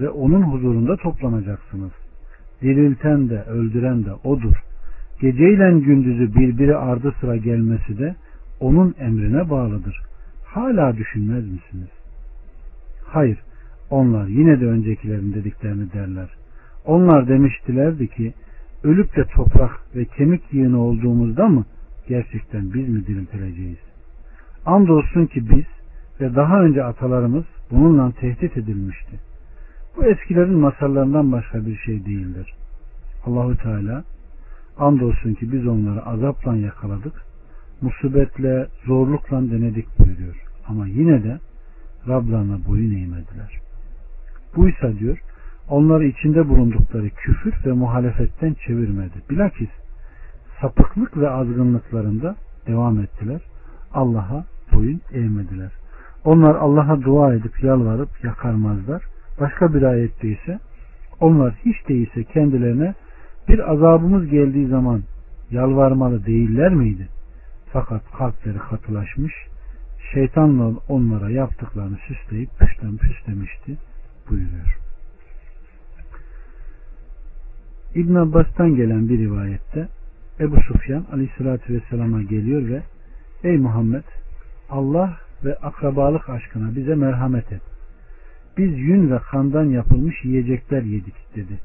ve 0.00 0.10
O'nun 0.10 0.42
huzurunda 0.42 0.96
toplanacaksınız. 0.96 1.92
Dirilten 2.62 3.28
de 3.28 3.42
öldüren 3.42 4.04
de 4.04 4.12
O'dur. 4.24 4.54
Geceyle 5.20 5.78
gündüzü 5.80 6.34
birbiri 6.34 6.76
ardı 6.76 7.14
sıra 7.20 7.36
gelmesi 7.36 7.98
de 7.98 8.14
O'nun 8.60 8.94
emrine 8.98 9.50
bağlıdır. 9.50 10.02
Hala 10.44 10.96
düşünmez 10.96 11.44
misiniz? 11.44 11.88
Hayır, 13.06 13.38
onlar 13.90 14.26
yine 14.26 14.60
de 14.60 14.66
öncekilerin 14.66 15.34
dediklerini 15.34 15.92
derler. 15.92 16.28
Onlar 16.84 17.28
demiştilerdi 17.28 18.08
ki 18.08 18.34
ölüp 18.84 19.16
de 19.16 19.24
toprak 19.24 19.70
ve 19.96 20.04
kemik 20.04 20.42
yığını 20.52 20.82
olduğumuzda 20.82 21.48
mı 21.48 21.64
gerçekten 22.08 22.74
biz 22.74 22.88
mi 22.88 23.06
diriltileceğiz? 23.06 23.78
Andolsun 24.66 25.26
ki 25.26 25.50
biz 25.50 25.64
ve 26.20 26.34
daha 26.34 26.62
önce 26.62 26.84
atalarımız 26.84 27.44
bununla 27.70 28.12
tehdit 28.12 28.56
edilmişti. 28.56 29.20
Bu 29.96 30.04
eskilerin 30.04 30.58
masallarından 30.58 31.32
başka 31.32 31.66
bir 31.66 31.76
şey 31.76 32.04
değildir. 32.04 32.54
Allahu 33.26 33.56
Teala 33.56 34.04
andolsun 34.78 35.34
ki 35.34 35.52
biz 35.52 35.66
onları 35.66 36.06
azapla 36.06 36.56
yakaladık, 36.56 37.14
musibetle, 37.80 38.66
zorlukla 38.86 39.50
denedik 39.50 39.98
buyuruyor. 39.98 40.36
Ama 40.68 40.86
yine 40.86 41.24
de 41.24 41.38
Rablarına 42.08 42.66
boyun 42.66 42.92
eğmediler. 42.92 43.60
Buysa 44.56 44.98
diyor, 44.98 45.18
onları 45.68 46.04
içinde 46.04 46.48
bulundukları 46.48 47.10
küfür 47.10 47.54
ve 47.66 47.72
muhalefetten 47.72 48.54
çevirmedi. 48.66 49.22
Bilakis 49.30 49.68
sapıklık 50.60 51.16
ve 51.16 51.30
azgınlıklarında 51.30 52.36
devam 52.66 53.00
ettiler. 53.00 53.40
Allah'a 53.94 54.44
boyun 54.72 55.00
eğmediler. 55.12 55.72
Onlar 56.24 56.54
Allah'a 56.54 57.02
dua 57.02 57.34
edip 57.34 57.64
yalvarıp 57.64 58.24
yakarmazlar. 58.24 59.02
Başka 59.40 59.74
bir 59.74 59.82
ayette 59.82 60.28
ise 60.28 60.58
onlar 61.20 61.54
hiç 61.64 61.88
değilse 61.88 62.24
kendilerine 62.24 62.94
Bir 63.48 63.72
azabımız 63.72 64.26
geldiği 64.26 64.66
zaman 64.66 65.02
yalvarmalı 65.50 66.26
değiller 66.26 66.74
miydi? 66.74 67.08
Fakat 67.72 68.02
kalpleri 68.18 68.58
katılaşmış, 68.58 69.32
şeytanla 70.14 70.78
onlara 70.88 71.30
yaptıklarını 71.30 71.96
süsleyip 71.96 72.50
püstem 72.58 72.96
püslemişti 72.96 73.76
buyuruyor. 74.30 74.81
İbn 77.94 78.14
Abbas'tan 78.14 78.74
gelen 78.76 79.08
bir 79.08 79.18
rivayette 79.18 79.88
Ebu 80.40 80.56
Sufyan 80.60 81.04
aleyhissalatü 81.12 81.74
vesselama 81.74 82.22
geliyor 82.22 82.68
ve 82.68 82.82
Ey 83.44 83.56
Muhammed 83.58 84.04
Allah 84.70 85.16
ve 85.44 85.56
akrabalık 85.56 86.28
aşkına 86.28 86.76
bize 86.76 86.94
merhamet 86.94 87.52
et. 87.52 87.62
Biz 88.58 88.78
yün 88.78 89.10
ve 89.10 89.18
kandan 89.18 89.64
yapılmış 89.64 90.24
yiyecekler 90.24 90.82
yedik 90.82 91.36
dedi. 91.36 91.58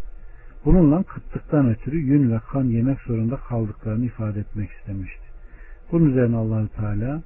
Bununla 0.65 1.03
kıtlıktan 1.03 1.69
ötürü 1.69 1.97
yün 1.97 2.31
ve 2.31 2.39
kan 2.51 2.63
yemek 2.63 2.99
zorunda 2.99 3.35
kaldıklarını 3.35 4.05
ifade 4.05 4.39
etmek 4.39 4.69
istemişti. 4.71 5.23
Bunun 5.91 6.09
üzerine 6.09 6.35
allah 6.35 6.67
Teala 6.67 7.21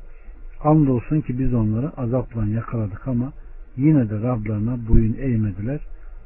andolsun 0.64 1.22
ki 1.22 1.40
biz 1.40 1.54
onları 1.54 1.92
azapla 1.98 2.46
yakaladık 2.46 3.08
ama 3.08 3.34
yine 3.78 4.10
de 4.10 4.22
Rablarına 4.22 4.78
boyun 4.90 5.14
eğmediler. 5.14 5.80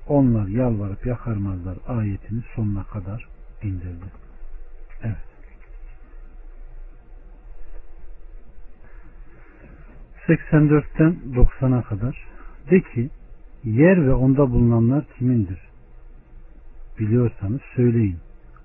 Onlar 0.08 0.48
yalvarıp 0.48 1.06
yakarmazlar 1.06 1.78
ayetini 1.88 2.42
sonuna 2.56 2.84
kadar 2.84 3.28
indirdi. 3.64 4.06
Evet. 5.04 5.18
...84'ten 10.28 11.16
90'a 11.34 11.82
kadar... 11.82 12.28
...de 12.72 12.82
ki... 12.82 13.10
...yer 13.64 14.08
ve 14.08 14.14
onda 14.14 14.52
bulunanlar 14.52 15.06
kimindir? 15.18 15.60
Biliyorsanız 17.00 17.62
söyleyin. 17.76 18.18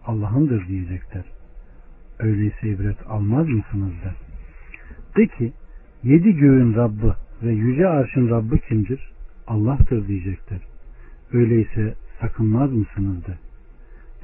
Allah'ındır 0.07 0.69
diyecekler. 0.69 1.25
Öyleyse 2.19 2.69
ibret 2.69 3.07
almaz 3.07 3.49
mısınız 3.49 3.93
der. 4.05 4.15
De 5.17 5.27
ki... 5.27 5.53
...yedi 6.03 6.33
göğün 6.35 6.75
Rabbi 6.75 7.13
ve 7.43 7.53
yüce 7.53 7.89
arşın 7.89 8.31
Rabbi 8.31 8.61
kimdir? 8.61 9.13
Allah'tır 9.47 10.09
diyecekler. 10.09 10.70
Öyleyse 11.33 11.95
sakınmaz 12.21 12.73
mısınız 12.73 13.27
de. 13.27 13.39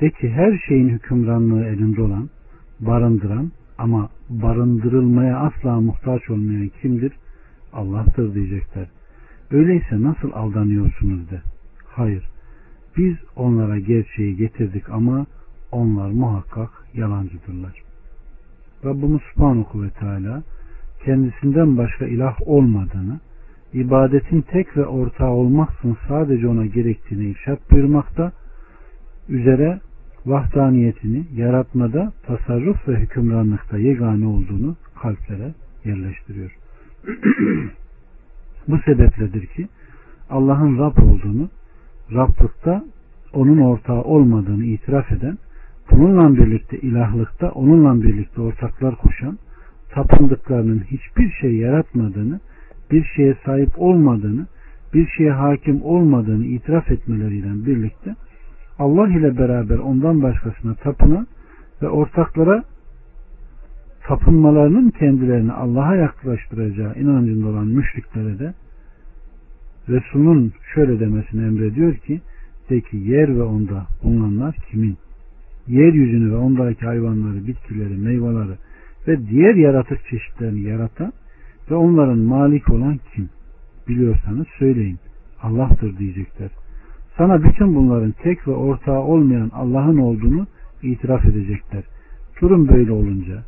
De 0.01 0.11
ki 0.11 0.31
her 0.31 0.59
şeyin 0.69 0.89
hükümranlığı 0.89 1.65
elinde 1.65 2.03
olan, 2.03 2.31
barındıran 2.81 3.53
ama 3.79 4.11
barındırılmaya 4.31 5.39
asla 5.39 5.81
muhtaç 5.81 6.31
olmayan 6.31 6.71
kimdir? 6.83 7.13
Allah'tır 7.73 8.35
diyecekler. 8.35 8.87
Öyleyse 9.51 10.03
nasıl 10.03 10.33
aldanıyorsunuz 10.33 11.31
de. 11.31 11.43
Hayır. 11.87 12.29
Biz 12.97 13.17
onlara 13.37 13.79
gerçeği 13.79 14.37
getirdik 14.37 14.91
ama 14.91 15.27
onlar 15.73 16.11
muhakkak 16.11 16.71
yalancıdırlar. 16.95 17.83
Rabbimiz 18.85 19.21
Subhanahu 19.35 19.83
ve 19.83 19.91
Teala 19.91 20.43
kendisinden 21.05 21.79
başka 21.79 22.07
ilah 22.07 22.37
olmadığını, 22.47 23.21
ibadetin 23.73 24.41
tek 24.41 24.77
ve 24.77 24.87
ortağı 24.87 25.31
olmaksın 25.31 25.97
sadece 26.09 26.49
ona 26.49 26.67
gerektiğini 26.67 27.25
irşat 27.25 27.71
buyurmakta, 27.71 28.33
üzere 29.29 29.81
vahdaniyetini 30.27 31.25
yaratmada, 31.35 32.13
tasarruf 32.27 32.89
ve 32.89 32.97
hükümranlıkta 32.97 33.79
yegane 33.79 34.27
olduğunu 34.27 34.77
kalplere 35.03 35.55
yerleştiriyor. 35.85 36.57
Bu 38.69 38.79
sebepledir 38.79 39.47
ki 39.47 39.69
Allah'ın 40.31 40.79
Rab 40.79 40.97
olduğunu, 41.03 41.49
Rablıkta 42.13 42.85
onun 43.33 43.59
ortağı 43.59 44.03
olmadığını 44.03 44.65
itiraf 44.65 45.13
eden, 45.13 45.39
bununla 45.91 46.37
birlikte 46.37 46.79
ilahlıkta 46.79 47.51
onunla 47.51 48.03
birlikte 48.03 48.41
ortaklar 48.41 48.97
koşan, 48.97 49.39
tapındıklarının 49.91 50.81
hiçbir 50.81 51.31
şey 51.41 51.57
yaratmadığını, 51.57 52.41
bir 52.91 53.05
şeye 53.17 53.37
sahip 53.45 53.71
olmadığını, 53.77 54.47
bir 54.95 55.09
şeye 55.17 55.33
hakim 55.33 55.83
olmadığını 55.83 56.45
itiraf 56.45 56.91
etmeleriyle 56.91 57.67
birlikte 57.67 58.15
Allah 58.79 59.09
ile 59.09 59.39
beraber 59.39 59.79
ondan 59.79 60.23
başkasına 60.23 60.75
tapınan 60.75 61.27
ve 61.83 61.89
ortaklara 61.89 62.65
tapınmalarının 64.03 64.91
kendilerini 64.91 65.53
Allah'a 65.53 65.97
yaklaştıracağı 65.97 66.95
inancında 66.95 67.47
olan 67.49 67.67
müşriklere 67.67 68.39
de 68.39 68.55
Resul'ün 69.89 70.53
şöyle 70.75 71.01
demesini 71.01 71.47
emrediyor 71.47 71.95
ki 71.97 72.21
de 72.71 72.81
ki 72.81 72.97
yer 72.97 73.37
ve 73.37 73.43
onda 73.43 73.87
bulunanlar 74.03 74.57
kimin? 74.71 74.97
Yeryüzünü 75.67 76.33
ve 76.33 76.37
ondaki 76.37 76.87
hayvanları, 76.87 77.47
bitkileri, 77.47 77.97
meyveleri 77.97 78.57
ve 79.09 79.29
diğer 79.29 79.55
yaratık 79.55 79.99
çeşitlerini 80.11 80.61
yaratan 80.61 81.13
ve 81.71 81.75
onların 81.75 82.19
malik 82.19 82.71
olan 82.71 83.01
kim? 83.15 83.29
Biliyorsanız 83.89 84.47
söyleyin. 84.59 84.99
Allah'tır 85.43 85.99
diyecekler. 85.99 86.51
Sana 87.17 87.43
bütün 87.43 87.75
bunların 87.75 88.15
tek 88.23 88.49
ve 88.49 88.53
ortağı 88.53 89.01
olmayan 89.01 89.51
Allah'ın 89.55 89.99
olduğunu 89.99 90.47
itiraf 90.83 91.25
edecekler. 91.25 91.83
Durum 92.41 92.69
böyle 92.69 92.93
olunca 92.93 93.43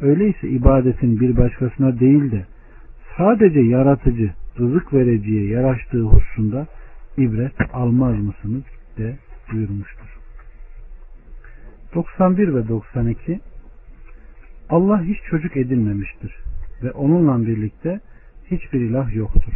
öyleyse 0.00 0.48
ibadetin 0.48 1.20
bir 1.20 1.36
başkasına 1.36 2.00
değil 2.00 2.32
de 2.32 2.46
sadece 3.16 3.60
yaratıcı, 3.60 4.30
rızık 4.58 4.94
vericiye 4.94 5.46
yaraştığı 5.46 6.02
hususunda 6.02 6.66
ibret 7.16 7.54
almaz 7.72 8.18
mısınız 8.18 8.62
de 8.98 9.16
buyurmuştur. 9.52 10.18
91 11.94 12.54
ve 12.54 12.68
92 12.68 13.40
Allah 14.70 15.02
hiç 15.02 15.18
çocuk 15.30 15.56
edinmemiştir 15.56 16.36
ve 16.82 16.90
onunla 16.90 17.46
birlikte 17.46 18.00
hiçbir 18.50 18.80
ilah 18.80 19.14
yoktur. 19.14 19.52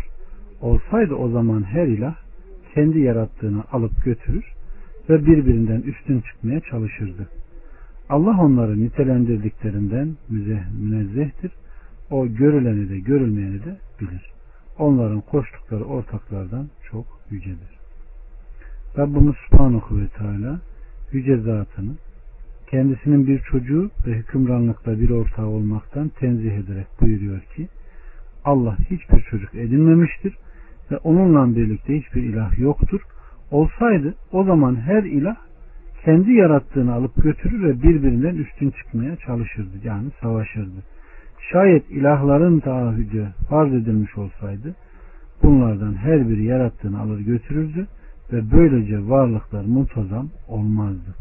Olsaydı 0.60 1.14
o 1.14 1.28
zaman 1.28 1.62
her 1.62 1.86
ilah 1.86 2.14
kendi 2.74 3.00
yarattığını 3.00 3.64
alıp 3.72 4.04
götürür 4.04 4.44
ve 5.08 5.26
birbirinden 5.26 5.80
üstün 5.80 6.20
çıkmaya 6.20 6.60
çalışırdı. 6.60 7.28
Allah 8.08 8.40
onları 8.40 8.80
nitelendirdiklerinden 8.80 10.16
münezzehtir. 10.80 11.52
O 12.10 12.26
görüleni 12.26 12.88
de 12.88 12.98
görülmeyeni 12.98 13.64
de 13.64 13.76
bilir. 14.00 14.32
Onların 14.78 15.20
koştukları 15.20 15.84
ortaklardan 15.84 16.68
çok 16.90 17.06
yücedir. 17.30 17.78
Rabbimiz 18.98 19.34
Subhanahu 19.48 20.00
ve 20.00 20.08
Teala 20.08 20.60
yüce 21.12 21.36
zatını 21.36 21.92
kendisinin 22.72 23.26
bir 23.26 23.38
çocuğu 23.38 23.90
ve 24.06 24.12
hükümranlıkta 24.12 25.00
bir 25.00 25.10
ortağı 25.10 25.46
olmaktan 25.46 26.08
tenzih 26.08 26.52
ederek 26.52 26.86
buyuruyor 27.00 27.40
ki 27.40 27.68
Allah 28.44 28.76
hiçbir 28.90 29.22
çocuk 29.30 29.54
edinmemiştir 29.54 30.36
ve 30.90 30.96
onunla 30.96 31.56
birlikte 31.56 31.98
hiçbir 31.98 32.22
ilah 32.22 32.58
yoktur. 32.58 33.00
Olsaydı 33.50 34.14
o 34.32 34.44
zaman 34.44 34.76
her 34.76 35.02
ilah 35.02 35.36
kendi 36.04 36.32
yarattığını 36.32 36.92
alıp 36.92 37.22
götürür 37.22 37.62
ve 37.62 37.82
birbirinden 37.82 38.34
üstün 38.34 38.70
çıkmaya 38.70 39.16
çalışırdı. 39.16 39.76
Yani 39.84 40.08
savaşırdı. 40.20 40.82
Şayet 41.52 41.90
ilahların 41.90 42.60
taahhüdü 42.60 43.28
farz 43.48 43.74
edilmiş 43.74 44.18
olsaydı 44.18 44.74
bunlardan 45.42 45.94
her 45.94 46.28
biri 46.28 46.44
yarattığını 46.44 47.00
alır 47.00 47.20
götürürdü 47.20 47.86
ve 48.32 48.50
böylece 48.52 49.08
varlıklar 49.08 49.64
muntazam 49.64 50.28
olmazdı. 50.48 51.14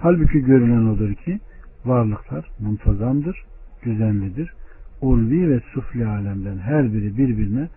Halbuki 0.00 0.40
görünen 0.40 0.86
odur 0.86 1.14
ki 1.14 1.40
varlıklar 1.84 2.50
muntazamdır, 2.60 3.42
düzenlidir. 3.84 4.52
Ulvi 5.00 5.50
ve 5.50 5.60
sufli 5.74 6.06
alemden 6.06 6.58
her 6.58 6.92
biri 6.92 7.16
birbirine 7.16 7.68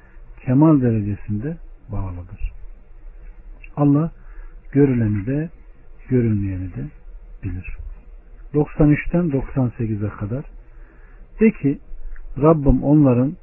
kemal 0.45 0.81
derecesinde 0.81 1.57
bağlıdır. 1.91 2.51
Allah 3.75 4.11
görüleni 4.71 5.25
de 5.25 5.49
görünmeyeni 6.09 6.67
de 6.73 6.85
bilir. 7.43 7.77
93'ten 8.53 9.29
98'e 9.29 10.09
kadar 10.09 10.45
de 11.39 11.51
ki 11.51 11.79
Rabbim 12.41 12.83
onların 12.83 13.33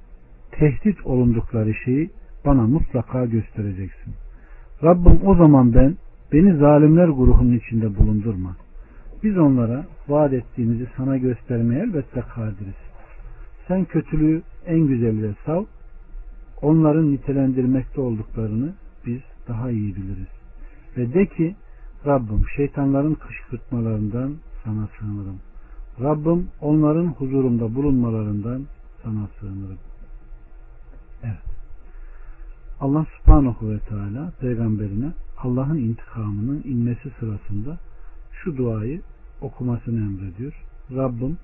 tehdit 0.51 1.07
olundukları 1.07 1.75
şeyi 1.75 2.11
bana 2.45 2.63
mutlaka 2.63 3.25
göstereceksin. 3.25 4.15
Rabbim 4.83 5.21
o 5.25 5.35
zaman 5.37 5.75
ben 5.75 5.97
beni 6.33 6.57
zalimler 6.57 7.09
grubunun 7.09 7.57
içinde 7.57 7.97
bulundurma. 7.99 8.57
Biz 9.23 9.39
onlara 9.39 9.87
vaat 10.09 10.33
ettiğimizi 10.33 10.89
sana 10.97 11.17
göstermeye 11.17 11.83
elbette 11.83 12.21
kadiriz. 12.21 12.75
Sen 13.69 13.85
kötülüğü 13.85 14.43
en 14.67 14.81
güzeliyle 14.87 15.35
sav, 15.47 15.65
onların 16.63 17.13
nitelendirmekte 17.13 18.01
olduklarını 18.01 18.75
biz 19.07 19.21
daha 19.49 19.71
iyi 19.71 19.97
biliriz. 19.97 20.29
Ve 20.97 21.15
de 21.15 21.27
ki 21.27 21.57
Rabbim 22.07 22.45
şeytanların 22.57 23.15
kışkırtmalarından 23.15 24.35
sana 24.65 24.89
sığınırım. 24.99 25.41
Rabbim 26.01 26.49
onların 26.61 27.07
huzurumda 27.07 27.75
bulunmalarından 27.75 28.67
sana 29.03 29.29
sığınırım. 29.41 29.79
Evet. 31.23 31.43
Allah 32.81 33.07
subhanahu 33.19 33.71
ve 33.71 33.79
teala 33.79 34.33
peygamberine 34.41 35.13
Allah'ın 35.39 35.79
intikamının 35.79 36.63
inmesi 36.65 37.11
sırasında 37.21 37.79
şu 38.47 38.57
duayı 38.57 39.01
okumasını 39.41 40.01
emrediyor. 40.01 40.53
Rabbim 40.97 41.39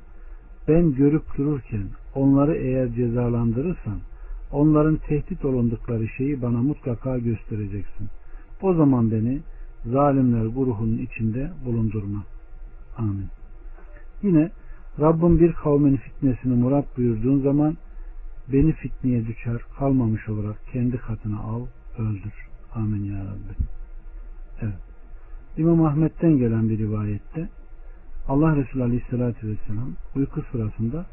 ben 0.68 0.94
görüp 0.94 1.36
dururken 1.36 1.84
onları 2.14 2.56
eğer 2.56 2.94
cezalandırırsan 2.94 3.98
onların 4.52 4.96
tehdit 4.96 5.44
olundukları 5.44 6.08
şeyi 6.08 6.42
bana 6.42 6.62
mutlaka 6.62 7.18
göstereceksin. 7.18 8.08
O 8.62 8.74
zaman 8.74 9.10
beni 9.10 9.40
zalimler 9.86 10.46
grubunun 10.46 10.98
içinde 10.98 11.50
bulundurma. 11.64 12.24
Amin. 12.98 13.28
Yine 14.22 14.50
Rabbim 15.00 15.40
bir 15.40 15.52
kavmin 15.52 15.96
fitnesini 15.96 16.54
murat 16.54 16.98
buyurduğun 16.98 17.40
zaman 17.40 17.76
beni 18.52 18.72
fitneye 18.72 19.26
düşer 19.26 19.58
kalmamış 19.78 20.28
olarak 20.28 20.56
kendi 20.72 20.96
katına 20.96 21.40
al 21.40 21.66
öldür. 21.98 22.34
Amin 22.74 23.04
ya 23.04 23.24
Rabbi. 23.24 23.66
Evet. 24.60 24.91
İmam 25.56 25.84
Ahmet'ten 25.84 26.38
gelen 26.38 26.68
bir 26.68 26.78
rivayette 26.78 27.48
Allah 28.28 28.56
Resulü 28.56 28.82
Aleyhisselatü 28.82 29.48
Vesselam 29.48 29.92
uyku 30.16 30.42
sırasında 30.52 31.06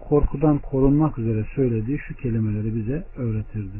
korkudan 0.00 0.58
korunmak 0.58 1.18
üzere 1.18 1.46
söylediği 1.54 1.98
şu 1.98 2.14
kelimeleri 2.14 2.74
bize 2.74 3.04
öğretirdi. 3.16 3.76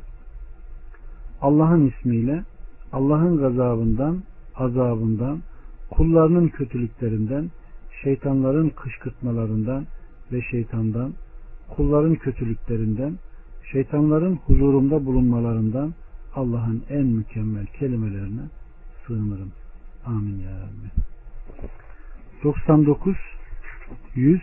Allah'ın 1.40 1.86
ismiyle 1.86 2.44
Allah'ın 2.92 3.38
gazabından, 3.38 4.22
azabından, 4.54 5.42
kullarının 5.90 6.48
kötülüklerinden, 6.48 7.50
şeytanların 8.02 8.68
kışkırtmalarından 8.68 9.86
ve 10.32 10.42
şeytandan, 10.42 11.12
kulların 11.68 12.14
kötülüklerinden, 12.14 13.18
şeytanların 13.72 14.36
huzurumda 14.36 15.06
bulunmalarından 15.06 15.94
Allah'ın 16.34 16.82
en 16.90 17.06
mükemmel 17.06 17.66
kelimelerine 17.66 18.42
sığınırım. 19.06 19.52
Amin 20.06 20.38
ya 20.38 20.50
Rabbi. 20.50 20.90
99 22.44 23.16
100 24.14 24.40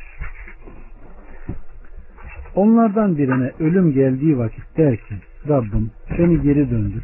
Onlardan 2.55 3.17
birine 3.17 3.51
ölüm 3.59 3.93
geldiği 3.93 4.37
vakit 4.37 4.77
der 4.77 4.97
ki 4.97 5.15
Rabbim 5.47 5.91
beni 6.19 6.41
geri 6.41 6.71
döndür. 6.71 7.03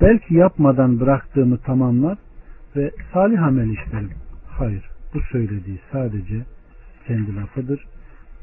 Belki 0.00 0.34
yapmadan 0.34 1.00
bıraktığımı 1.00 1.58
tamamlar 1.58 2.18
ve 2.76 2.90
salih 3.12 3.42
amel 3.42 3.70
işlerim. 3.70 4.10
Hayır 4.48 4.90
bu 5.14 5.20
söylediği 5.32 5.80
sadece 5.92 6.44
kendi 7.06 7.36
lafıdır. 7.36 7.86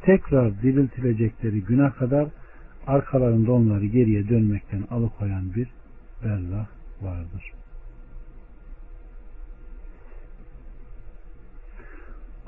Tekrar 0.01 0.61
diriltilecekleri 0.61 1.61
güne 1.61 1.89
kadar 1.89 2.27
arkalarında 2.87 3.51
onları 3.51 3.85
geriye 3.85 4.29
dönmekten 4.29 4.83
alıkoyan 4.91 5.55
bir 5.55 5.67
berzah 6.23 6.67
vardır. 7.01 7.58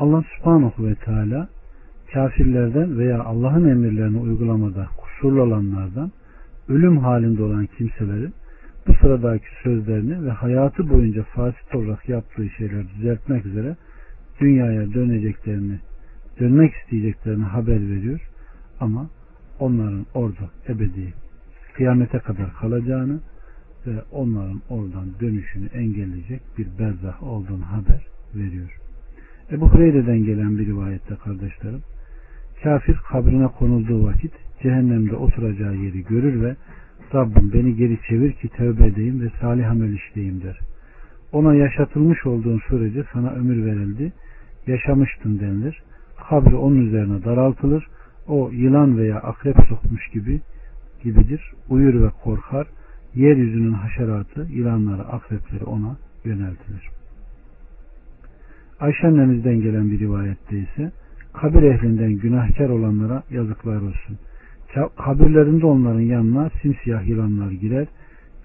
Allah 0.02 0.24
subhanahu 0.38 0.88
ve 0.88 0.96
teala 0.96 1.48
kafirlerden 2.14 2.98
veya 2.98 3.24
Allah'ın 3.24 3.70
emirlerini 3.70 4.18
uygulamada 4.18 4.88
kusurlu 4.98 5.42
olanlardan 5.42 6.12
ölüm 6.70 6.98
halinde 6.98 7.44
olan 7.44 7.66
kimselerin 7.78 8.34
bu 8.88 8.94
sıradaki 8.94 9.46
sözlerini 9.64 10.26
ve 10.26 10.30
hayatı 10.30 10.90
boyunca 10.90 11.24
fasit 11.24 11.76
olarak 11.76 12.10
yaptığı 12.10 12.50
şeyleri 12.50 12.88
düzeltmek 12.98 13.46
üzere 13.46 13.76
dünyaya 14.40 14.94
döneceklerini, 14.94 15.80
dönmek 16.40 16.74
isteyeceklerini 16.74 17.44
haber 17.44 17.90
veriyor. 17.90 18.30
Ama 18.80 19.10
onların 19.60 20.06
orada 20.14 20.50
ebedi 20.68 21.14
kıyamete 21.74 22.20
kadar 22.20 22.54
kalacağını 22.54 23.20
ve 23.88 24.02
onların 24.12 24.62
oradan 24.70 25.08
dönüşünü 25.20 25.66
engelleyecek 25.66 26.42
bir 26.58 26.68
berzah 26.80 27.24
olduğunu 27.24 27.66
haber 27.66 28.08
veriyor. 28.36 28.82
Ebu 29.52 29.70
Hureyre'den 29.70 30.24
gelen 30.24 30.58
bir 30.58 30.66
rivayette 30.66 31.16
kardeşlerim 31.16 31.82
kafir 32.64 32.96
kabrine 32.96 33.48
konulduğu 33.48 34.04
vakit 34.04 34.32
cehennemde 34.64 35.16
oturacağı 35.16 35.76
yeri 35.76 36.04
görür 36.04 36.42
ve 36.42 36.56
Rabbim 37.14 37.54
beni 37.54 37.76
geri 37.76 38.00
çevir 38.10 38.32
ki 38.32 38.50
tövbe 38.50 38.86
edeyim 38.88 39.22
ve 39.22 39.30
salih 39.42 39.72
amel 39.72 39.94
işleyeyim 39.94 40.42
der. 40.44 40.60
Ona 41.32 41.54
yaşatılmış 41.54 42.26
olduğun 42.26 42.62
sürece 42.70 43.04
sana 43.14 43.30
ömür 43.32 43.66
verildi. 43.66 44.14
Yaşamıştın 44.68 45.40
denilir. 45.40 45.84
Kabri 46.30 46.56
onun 46.56 46.86
üzerine 46.88 47.24
daraltılır. 47.24 47.88
O 48.28 48.50
yılan 48.54 48.98
veya 48.98 49.18
akrep 49.18 49.56
sokmuş 49.70 50.08
gibi 50.08 50.42
gibidir. 51.04 51.52
Uyur 51.70 52.04
ve 52.04 52.10
korkar. 52.24 52.68
Yeryüzünün 53.16 53.74
haşeratı, 53.74 54.48
yılanları, 54.52 55.04
akrepleri 55.04 55.64
ona 55.64 55.98
yöneltilir. 56.26 57.01
Ayşe 58.82 59.08
annemizden 59.08 59.62
gelen 59.62 59.92
bir 59.92 60.00
rivayette 60.00 60.58
ise 60.60 60.92
kabir 61.34 61.64
ehlinden 61.64 62.14
günahkar 62.14 62.70
olanlara 62.70 63.24
yazıklar 63.30 63.82
olsun. 63.82 64.18
Kabirlerinde 64.98 65.66
onların 65.66 66.00
yanına 66.00 66.50
simsiyah 66.62 67.08
yılanlar 67.08 67.52
girer. 67.52 67.88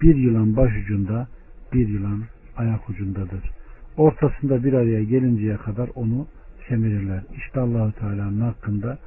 Bir 0.01 0.15
yılan 0.15 0.55
baş 0.55 0.71
ucunda, 0.83 1.27
bir 1.73 1.87
yılan 1.87 2.21
ayak 2.57 2.89
ucundadır. 2.89 3.51
Ortasında 3.97 4.63
bir 4.63 4.73
araya 4.73 5.03
gelinceye 5.03 5.57
kadar 5.57 5.89
onu 5.95 6.27
kemirirler. 6.67 7.21
İşte 7.37 7.59
Allahu 7.59 7.91
Teala'nın 7.91 8.41
hakkında 8.41 8.97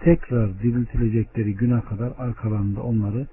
tekrar 0.00 0.62
diriltilecekleri 0.62 1.54
güne 1.54 1.80
kadar 1.80 2.12
arkalarında 2.18 2.82
onları 2.82 3.26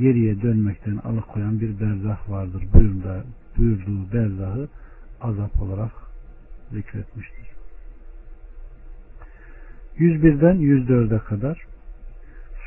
geriye 0.00 0.42
dönmekten 0.42 0.96
alıkoyan 0.96 1.60
bir 1.60 1.80
berzah 1.80 2.30
vardır. 2.30 2.62
Buyurduğu, 2.74 3.24
buyurduğu 3.58 4.12
berzahı 4.12 4.68
azap 5.20 5.62
olarak 5.62 6.06
zikretmiştir. 6.72 7.46
101'den 9.98 10.56
104'e 10.56 11.18
kadar 11.18 11.66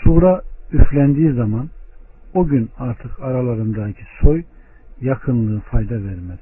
sura 0.04 0.42
üflendiği 0.72 1.34
zaman 1.34 1.70
o 2.34 2.48
gün 2.48 2.70
artık 2.78 3.20
aralarındaki 3.20 4.04
soy 4.22 4.44
yakınlığı 5.02 5.60
fayda 5.60 5.96
vermez. 5.96 6.40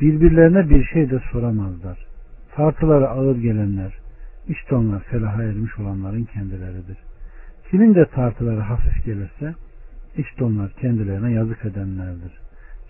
Birbirlerine 0.00 0.70
bir 0.70 0.84
şey 0.84 1.10
de 1.10 1.20
soramazlar. 1.32 2.06
Tartıları 2.54 3.08
ağır 3.08 3.36
gelenler, 3.36 3.94
işte 4.48 4.74
onlar 4.74 5.02
felaha 5.02 5.42
ermiş 5.42 5.78
olanların 5.78 6.24
kendileridir. 6.24 6.98
Kimin 7.70 7.94
de 7.94 8.04
tartıları 8.04 8.60
hafif 8.60 9.04
gelirse, 9.04 9.54
işte 10.16 10.44
onlar 10.44 10.72
kendilerine 10.72 11.32
yazık 11.32 11.64
edenlerdir. 11.64 12.32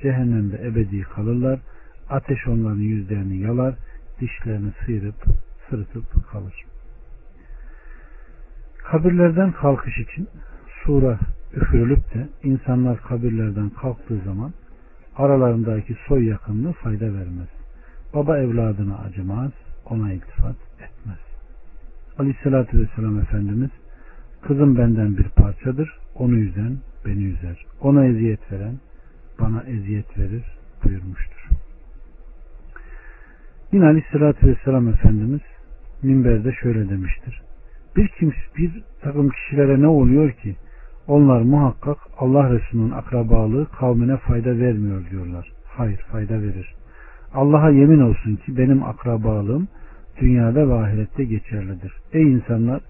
Cehennemde 0.02 0.66
ebedi 0.66 1.02
kalırlar, 1.02 1.60
ateş 2.10 2.48
onların 2.48 2.80
yüzlerini 2.80 3.36
yalar, 3.36 3.74
dişlerini 4.20 4.72
sıyırıp 4.84 5.24
sırıtıp 5.70 6.30
kalır. 6.32 6.54
Kabirlerden 8.84 9.52
kalkış 9.52 9.98
için 9.98 10.28
sura 10.84 11.18
üfürülüp 11.56 12.14
de 12.14 12.28
insanlar 12.42 13.02
kabirlerden 13.02 13.70
kalktığı 13.70 14.18
zaman 14.24 14.52
aralarındaki 15.16 15.96
soy 16.08 16.28
yakınlığı 16.28 16.72
fayda 16.72 17.04
vermez. 17.04 17.48
Baba 18.14 18.38
evladına 18.38 18.98
acımaz, 18.98 19.50
ona 19.84 20.12
iltifat 20.12 20.56
etmez. 20.74 21.18
Aleyhissalatü 22.18 22.80
vesselam 22.80 23.20
Efendimiz 23.20 23.70
kızım 24.42 24.78
benden 24.78 25.16
bir 25.16 25.28
parçadır, 25.28 25.98
onu 26.14 26.34
yüzen 26.34 26.78
beni 27.06 27.24
üzer. 27.24 27.66
Ona 27.80 28.04
eziyet 28.04 28.52
veren 28.52 28.74
bana 29.40 29.62
eziyet 29.62 30.18
verir 30.18 30.44
buyurmuştur. 30.84 31.59
Yine 33.72 33.84
Aleyhissalatü 33.86 34.46
vesselam 34.46 34.88
Efendimiz 34.88 35.40
minberde 36.02 36.52
şöyle 36.52 36.88
demiştir. 36.88 37.42
Bir 37.96 38.08
kimse 38.08 38.36
bir 38.58 38.82
takım 39.02 39.30
kişilere 39.30 39.80
ne 39.80 39.86
oluyor 39.86 40.30
ki 40.30 40.56
onlar 41.06 41.40
muhakkak 41.40 41.98
Allah 42.18 42.50
Resulü'nün 42.50 42.90
akrabalığı 42.90 43.66
kavmine 43.78 44.16
fayda 44.16 44.58
vermiyor 44.58 45.10
diyorlar. 45.10 45.52
Hayır 45.64 45.98
fayda 46.12 46.34
verir. 46.34 46.74
Allah'a 47.34 47.70
yemin 47.70 48.00
olsun 48.00 48.36
ki 48.36 48.56
benim 48.56 48.82
akrabalığım 48.84 49.68
dünyada 50.20 50.68
ve 50.68 50.74
ahirette 50.74 51.24
geçerlidir. 51.24 51.92
Ey 52.12 52.22
insanlar 52.22 52.80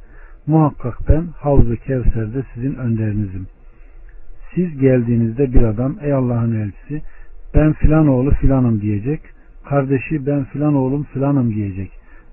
muhakkak 0.46 0.98
ben 1.08 1.24
Havz-ı 1.36 1.76
Kevser'de 1.76 2.42
sizin 2.54 2.74
önderinizim. 2.74 3.46
Siz 4.54 4.78
geldiğinizde 4.78 5.52
bir 5.52 5.62
adam 5.62 5.96
ey 6.02 6.12
Allah'ın 6.12 6.54
elçisi 6.54 7.02
ben 7.54 7.72
filan 7.72 8.08
oğlu 8.08 8.30
filanım 8.30 8.80
diyecek. 8.80 9.20
Kardeşi 9.64 10.26
ben 10.26 10.44
filan 10.44 10.74
oğlum 10.74 11.04
filanım 11.04 11.54
diyecek. 11.54 11.90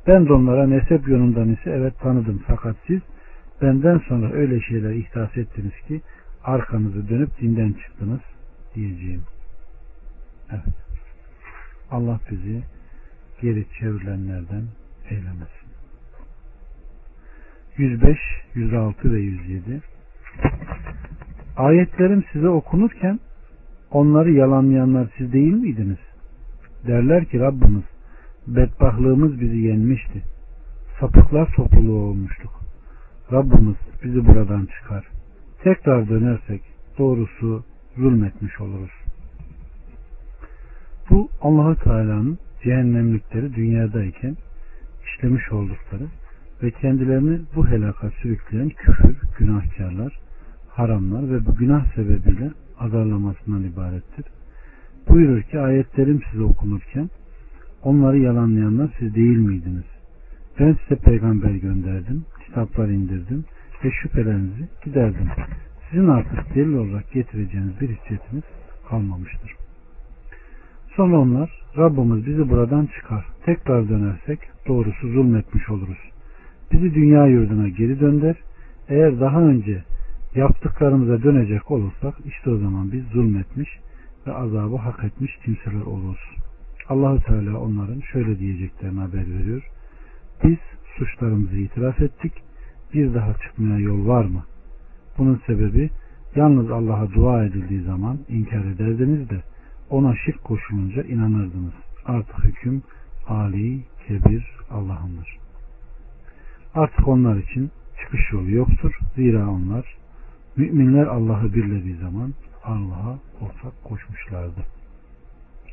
Ben 0.07 0.27
de 0.27 0.33
onlara 0.33 0.67
nesep 0.67 1.07
yönünden 1.07 1.47
ise 1.47 1.69
evet 1.71 1.99
tanıdım 1.99 2.43
fakat 2.47 2.75
siz 2.87 2.99
benden 3.61 3.97
sonra 3.97 4.31
öyle 4.31 4.61
şeyler 4.61 4.91
ihdas 4.91 5.37
ettiniz 5.37 5.73
ki 5.87 6.01
arkanızı 6.43 7.09
dönüp 7.09 7.41
dinden 7.41 7.73
çıktınız 7.73 8.21
diyeceğim. 8.75 9.23
Evet. 10.51 10.75
Allah 11.91 12.19
bizi 12.31 12.63
geri 13.41 13.65
çevrilenlerden 13.79 14.63
eylemesin. 15.09 15.67
105, 17.77 18.17
106 18.53 19.13
ve 19.13 19.19
107 19.19 19.81
Ayetlerim 21.57 22.23
size 22.33 22.49
okunurken 22.49 23.19
onları 23.91 24.31
yalanlayanlar 24.31 25.07
siz 25.17 25.33
değil 25.33 25.53
miydiniz? 25.53 25.97
Derler 26.87 27.25
ki 27.25 27.39
Rabbimiz 27.39 27.83
bedbahlığımız 28.47 29.39
bizi 29.41 29.57
yenmişti. 29.57 30.23
Sapıklar 30.99 31.53
topluluğu 31.55 32.01
olmuştuk. 32.01 32.51
Rabbimiz 33.31 33.75
bizi 34.03 34.27
buradan 34.27 34.65
çıkar. 34.65 35.07
Tekrar 35.63 36.09
dönersek 36.09 36.61
doğrusu 36.97 37.63
zulmetmiş 37.97 38.61
oluruz. 38.61 38.91
Bu 41.09 41.29
Allahu 41.41 41.75
Teala'nın 41.75 42.39
cehennemlikleri 42.63 43.55
dünyadayken 43.55 44.37
işlemiş 45.05 45.51
oldukları 45.51 46.03
ve 46.63 46.71
kendilerini 46.71 47.41
bu 47.55 47.67
helaka 47.67 48.09
sürükleyen 48.09 48.69
küfür, 48.69 49.17
günahkarlar, 49.37 50.19
haramlar 50.69 51.31
ve 51.31 51.45
bu 51.45 51.55
günah 51.55 51.93
sebebiyle 51.95 52.51
azarlamasından 52.79 53.63
ibarettir. 53.63 54.25
Buyurur 55.09 55.41
ki 55.41 55.59
ayetlerim 55.59 56.21
size 56.31 56.43
okunurken 56.43 57.09
onları 57.83 58.19
yalanlayanlar 58.19 58.89
siz 58.99 59.15
değil 59.15 59.37
miydiniz? 59.37 59.85
Ben 60.59 60.77
size 60.83 61.01
peygamber 61.01 61.51
gönderdim, 61.51 62.25
kitaplar 62.45 62.87
indirdim 62.87 63.45
ve 63.83 63.91
şüphelerinizi 63.91 64.67
giderdim. 64.85 65.27
Sizin 65.89 66.07
artık 66.07 66.55
delil 66.55 66.73
olarak 66.73 67.11
getireceğiniz 67.11 67.81
bir 67.81 67.89
hissiyetiniz 67.89 68.43
kalmamıştır. 68.89 69.55
Sonra 70.95 71.19
onlar 71.19 71.63
Rabbimiz 71.77 72.25
bizi 72.25 72.49
buradan 72.49 72.85
çıkar. 72.85 73.25
Tekrar 73.45 73.89
dönersek 73.89 74.39
doğrusu 74.67 75.07
zulmetmiş 75.07 75.69
oluruz. 75.69 75.99
Bizi 76.71 76.93
dünya 76.93 77.27
yurduna 77.27 77.67
geri 77.69 77.99
dönder. 77.99 78.35
Eğer 78.89 79.19
daha 79.19 79.41
önce 79.41 79.83
yaptıklarımıza 80.35 81.23
dönecek 81.23 81.71
olursak 81.71 82.15
işte 82.25 82.49
o 82.49 82.57
zaman 82.57 82.91
biz 82.91 83.03
zulmetmiş 83.05 83.69
ve 84.27 84.33
azabı 84.33 84.75
hak 84.75 85.03
etmiş 85.03 85.37
kimseler 85.45 85.81
oluruz. 85.81 86.35
Allahu 86.89 87.19
Teala 87.19 87.59
onların 87.59 87.99
şöyle 87.99 88.39
diyeceklerini 88.39 88.99
haber 88.99 89.33
veriyor. 89.39 89.69
Biz 90.43 90.57
suçlarımızı 90.97 91.55
itiraf 91.55 92.01
ettik. 92.01 92.33
Bir 92.93 93.13
daha 93.13 93.33
çıkmaya 93.33 93.79
yol 93.79 94.07
var 94.07 94.25
mı? 94.25 94.43
Bunun 95.17 95.41
sebebi 95.47 95.89
yalnız 96.35 96.71
Allah'a 96.71 97.13
dua 97.13 97.43
edildiği 97.43 97.81
zaman 97.81 98.19
inkar 98.29 98.65
ederdiniz 98.65 99.29
de 99.29 99.43
ona 99.89 100.15
şirk 100.25 100.43
koşulunca 100.43 101.03
inanırdınız. 101.03 101.73
Artık 102.05 102.43
hüküm 102.43 102.83
Ali, 103.27 103.81
Kebir 104.07 104.51
Allah'ındır. 104.71 105.37
Artık 106.75 107.07
onlar 107.07 107.37
için 107.37 107.71
çıkış 108.01 108.31
yolu 108.31 108.51
yoktur. 108.51 108.99
Zira 109.15 109.49
onlar 109.49 109.97
müminler 110.57 111.05
Allah'ı 111.05 111.53
birlediği 111.53 111.95
zaman 111.95 112.33
Allah'a 112.67 113.19
ortak 113.41 113.83
koşmuşlardı. 113.83 114.65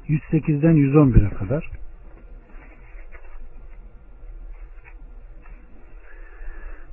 108'den 0.08 0.74
111'e 0.74 1.30
kadar 1.30 1.70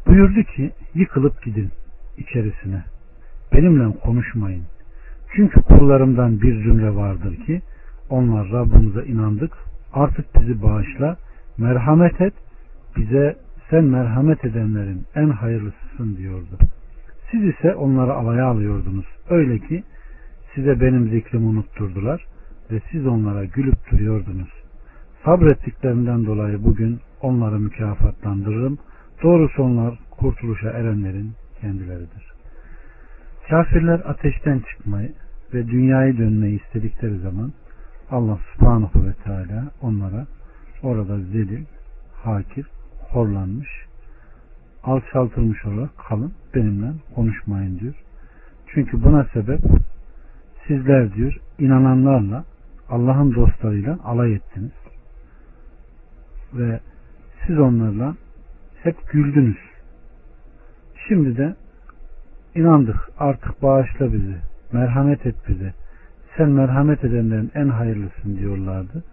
buyurdu 0.07 0.43
ki 0.43 0.71
yıkılıp 0.93 1.43
gidin 1.43 1.69
içerisine 2.17 2.83
benimle 3.53 3.99
konuşmayın 3.99 4.63
çünkü 5.35 5.61
kullarımdan 5.61 6.41
bir 6.41 6.63
zümre 6.63 6.95
vardır 6.95 7.35
ki 7.45 7.61
onlar 8.09 8.51
Rabbimize 8.51 9.05
inandık 9.05 9.53
artık 9.93 10.41
bizi 10.41 10.63
bağışla 10.63 11.17
merhamet 11.57 12.21
et 12.21 12.33
bize 12.97 13.37
sen 13.69 13.83
merhamet 13.83 14.45
edenlerin 14.45 15.05
en 15.15 15.29
hayırlısısın 15.29 16.17
diyordu. 16.17 16.57
Siz 17.31 17.43
ise 17.43 17.75
onları 17.75 18.13
alaya 18.13 18.45
alıyordunuz. 18.45 19.05
Öyle 19.29 19.59
ki 19.59 19.83
size 20.55 20.81
benim 20.81 21.09
zikrimi 21.09 21.45
unutturdular 21.45 22.25
ve 22.71 22.81
siz 22.91 23.07
onlara 23.07 23.45
gülüp 23.45 23.91
duruyordunuz. 23.91 24.49
Sabrettiklerinden 25.25 26.25
dolayı 26.25 26.63
bugün 26.63 26.99
onları 27.21 27.59
mükafatlandırırım. 27.59 28.77
Doğrusu 29.23 29.63
onlar 29.63 29.99
kurtuluşa 30.11 30.69
erenlerin 30.69 31.31
kendileridir. 31.61 32.33
Kafirler 33.49 34.01
ateşten 34.05 34.59
çıkmayı 34.59 35.13
ve 35.53 35.67
dünyayı 35.67 36.17
dönmeyi 36.17 36.63
istedikleri 36.63 37.17
zaman 37.17 37.53
Allah 38.11 38.39
subhanahu 38.53 39.05
ve 39.05 39.13
teala 39.13 39.71
onlara 39.81 40.27
orada 40.83 41.19
zelil, 41.19 41.65
hakir, 42.23 42.67
horlanmış, 43.09 43.69
alçaltılmış 44.83 45.65
olarak 45.65 45.97
kalın 45.97 46.33
benimle 46.55 46.91
konuşmayın 47.15 47.79
diyor. 47.79 47.95
Çünkü 48.67 49.03
buna 49.03 49.23
sebep 49.23 49.59
sizler 50.67 51.13
diyor 51.13 51.37
inananlarla 51.59 52.43
Allah'ın 52.89 53.35
dostlarıyla 53.35 53.99
alay 54.03 54.33
ettiniz. 54.33 54.71
Ve 56.53 56.79
siz 57.47 57.59
onlarla 57.59 58.15
hep 58.83 59.11
güldünüz. 59.11 59.57
Şimdi 61.07 61.37
de 61.37 61.55
inandık 62.55 63.09
artık 63.19 63.61
bağışla 63.63 64.13
bizi, 64.13 64.37
merhamet 64.71 65.25
et 65.25 65.35
bize. 65.47 65.73
Sen 66.37 66.49
merhamet 66.49 67.03
edenlerin 67.03 67.51
en 67.55 67.67
hayırlısın 67.67 68.37
diyorlardı. 68.37 69.03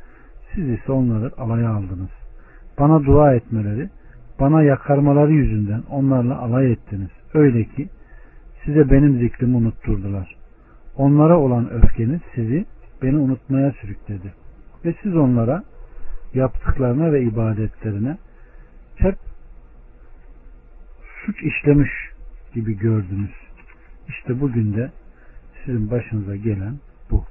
Siz 0.54 0.68
ise 0.68 0.92
onları 0.92 1.32
alaya 1.38 1.70
aldınız. 1.70 2.10
Bana 2.78 3.04
dua 3.04 3.34
etmeleri, 3.34 3.90
bana 4.40 4.62
yakarmaları 4.62 5.32
yüzünden 5.32 5.82
onlarla 5.90 6.38
alay 6.38 6.72
ettiniz. 6.72 7.10
Öyle 7.34 7.64
ki 7.64 7.88
size 8.64 8.90
benim 8.90 9.18
zikrimi 9.18 9.56
unutturdular. 9.56 10.36
Onlara 10.96 11.38
olan 11.38 11.70
öfkeniz 11.70 12.20
sizi 12.34 12.66
beni 13.02 13.16
unutmaya 13.16 13.72
sürükledi. 13.72 14.32
Ve 14.84 14.94
siz 15.02 15.16
onlara 15.16 15.62
yaptıklarına 16.34 17.12
ve 17.12 17.22
ibadetlerine 17.22 18.18
hep 18.96 19.16
suç 21.26 21.42
işlemiş 21.42 21.90
gibi 22.54 22.78
gördünüz. 22.78 23.34
İşte 24.08 24.40
bugün 24.40 24.74
de 24.76 24.90
sizin 25.64 25.90
başınıza 25.90 26.36
gelen 26.36 26.74
bu. 27.10 27.24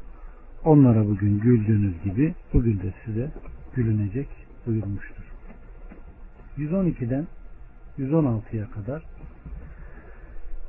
Onlara 0.63 1.05
bugün 1.05 1.39
güldüğünüz 1.39 2.03
gibi 2.03 2.33
bugün 2.53 2.79
de 2.79 2.93
size 3.05 3.31
gülünecek 3.75 4.27
buyurmuştur. 4.65 5.36
112'den 6.57 7.27
116'ya 7.99 8.65
kadar 8.71 9.03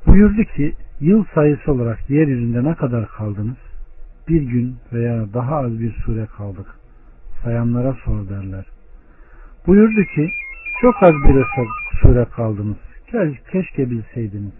buyurdu 0.07 0.43
ki 0.43 0.75
yıl 0.99 1.25
sayısı 1.35 1.71
olarak 1.71 2.09
yeryüzünde 2.09 2.63
ne 2.63 2.75
kadar 2.75 3.07
kaldınız? 3.07 3.57
Bir 4.27 4.41
gün 4.41 4.75
veya 4.93 5.33
daha 5.33 5.57
az 5.57 5.79
bir 5.79 5.93
süre 6.05 6.25
kaldık. 6.37 6.67
Sayanlara 7.43 7.93
sor 8.05 8.29
derler. 8.29 8.65
Buyurdu 9.67 10.03
ki 10.15 10.29
çok 10.81 11.03
az 11.03 11.13
bir 11.13 11.45
süre 12.01 12.25
kaldınız. 12.25 12.77
Keşke 13.51 13.89
bilseydiniz. 13.89 14.53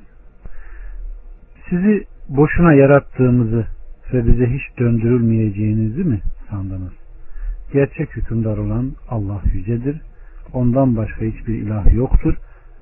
Sizi 1.69 2.05
boşuna 2.29 2.73
yarattığımızı 2.73 3.65
ve 4.13 4.27
bize 4.27 4.45
hiç 4.45 4.79
döndürülmeyeceğinizi 4.79 6.03
mi 6.03 6.21
sandınız? 6.49 6.93
Gerçek 7.73 8.15
hükümdar 8.15 8.57
olan 8.57 8.93
Allah 9.09 9.41
yücedir 9.53 10.01
Ondan 10.53 10.97
başka 10.97 11.25
hiçbir 11.25 11.53
ilah 11.53 11.93
yoktur 11.93 12.35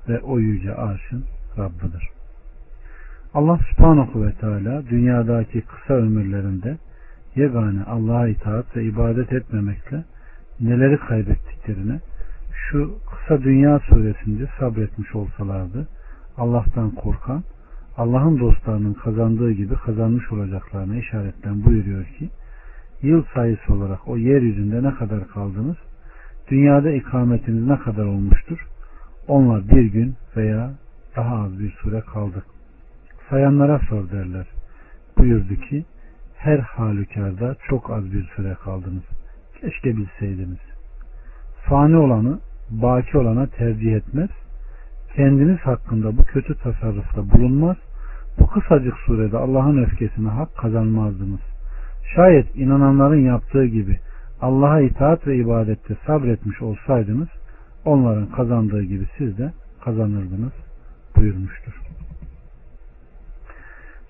ve 0.08 0.20
o 0.20 0.38
yüce 0.38 0.74
arşın 0.74 1.24
Rabbidir. 1.58 2.08
Allah 3.34 3.58
subhanahu 3.70 4.26
ve 4.26 4.32
teala 4.32 4.88
dünyadaki 4.88 5.60
kısa 5.60 5.94
ömürlerinde 5.94 6.78
yegane 7.36 7.82
Allah'a 7.82 8.28
itaat 8.28 8.76
ve 8.76 8.84
ibadet 8.84 9.32
etmemekle 9.32 10.04
neleri 10.60 10.98
kaybettiklerine 10.98 12.00
şu 12.70 12.94
kısa 13.10 13.42
dünya 13.42 13.78
suresinde 13.78 14.48
sabretmiş 14.58 15.14
olsalardı 15.14 15.88
Allah'tan 16.36 16.90
korkan 16.90 17.42
Allah'ın 17.96 18.38
dostlarının 18.40 18.94
kazandığı 18.94 19.52
gibi 19.52 19.74
kazanmış 19.74 20.32
olacaklarına 20.32 20.96
işaretten 20.96 21.64
buyuruyor 21.64 22.04
ki 22.04 22.30
yıl 23.02 23.24
sayısı 23.34 23.74
olarak 23.74 24.08
o 24.08 24.16
yeryüzünde 24.16 24.82
ne 24.82 24.94
kadar 24.94 25.28
kaldınız 25.28 25.76
Dünyada 26.50 26.90
ikametiniz 26.90 27.66
ne 27.66 27.78
kadar 27.78 28.04
olmuştur? 28.04 28.66
Onlar 29.28 29.68
bir 29.68 29.82
gün 29.82 30.14
veya 30.36 30.70
daha 31.16 31.36
az 31.36 31.60
bir 31.60 31.70
süre 31.70 32.00
kaldık. 32.00 32.44
Sayanlara 33.30 33.80
sor 33.88 34.10
derler. 34.10 34.46
Buyurdu 35.18 35.54
ki 35.54 35.84
her 36.36 36.58
halükarda 36.58 37.56
çok 37.68 37.90
az 37.90 38.12
bir 38.12 38.24
süre 38.36 38.56
kaldınız. 38.64 39.02
Keşke 39.60 39.96
bilseydiniz. 39.96 40.58
Fani 41.64 41.96
olanı 41.96 42.38
baki 42.70 43.18
olana 43.18 43.46
tercih 43.46 43.92
etmez. 43.96 44.30
Kendiniz 45.16 45.58
hakkında 45.58 46.16
bu 46.16 46.24
kötü 46.24 46.54
tasarrufta 46.54 47.30
bulunmaz. 47.30 47.76
Bu 48.40 48.46
kısacık 48.46 48.94
surede 49.06 49.36
Allah'ın 49.36 49.82
öfkesine 49.84 50.28
hak 50.28 50.56
kazanmazdınız. 50.56 51.40
Şayet 52.14 52.56
inananların 52.56 53.20
yaptığı 53.20 53.64
gibi 53.66 53.98
Allah'a 54.40 54.80
itaat 54.80 55.26
ve 55.26 55.36
ibadette 55.36 55.96
sabretmiş 56.06 56.62
olsaydınız 56.62 57.28
onların 57.84 58.26
kazandığı 58.26 58.82
gibi 58.82 59.06
siz 59.18 59.38
de 59.38 59.52
kazanırdınız 59.84 60.52
buyurmuştur. 61.16 61.72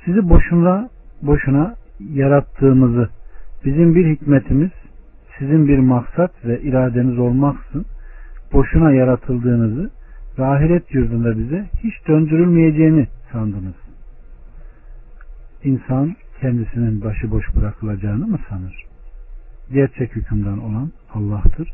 Sizi 0.04 0.28
boşuna 0.28 0.88
boşuna 1.22 1.74
yarattığımızı 2.00 3.08
bizim 3.64 3.94
bir 3.94 4.14
hikmetimiz 4.14 4.70
sizin 5.38 5.68
bir 5.68 5.78
maksat 5.78 6.44
ve 6.44 6.60
iradeniz 6.60 7.18
olmaksın 7.18 7.86
boşuna 8.52 8.92
yaratıldığınızı 8.92 9.90
ve 10.38 10.46
ahiret 10.46 10.94
yurdunda 10.94 11.38
bize 11.38 11.66
hiç 11.82 12.08
döndürülmeyeceğini 12.08 13.06
sandınız. 13.32 13.74
İnsan 15.64 16.16
kendisinin 16.40 17.04
başıboş 17.04 17.56
bırakılacağını 17.56 18.26
mı 18.26 18.38
sanır? 18.48 18.87
Gerçek 19.72 20.16
hükümden 20.16 20.58
olan 20.58 20.92
Allah'tır. 21.14 21.72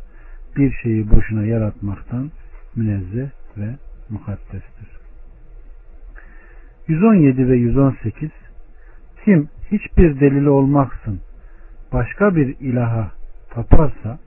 Bir 0.57 0.73
şeyi 0.83 1.11
boşuna 1.11 1.47
yaratmaktan 1.47 2.31
münezzeh 2.77 3.31
ve 3.57 3.75
mukaddestir. 4.11 4.89
117 6.89 7.49
ve 7.49 7.57
118 7.57 8.31
Kim 9.25 9.49
hiçbir 9.71 10.21
delili 10.21 10.49
olmaksın 10.49 11.21
başka 11.93 12.37
bir 12.37 12.57
ilaha 12.61 13.13
taparsa 13.51 14.19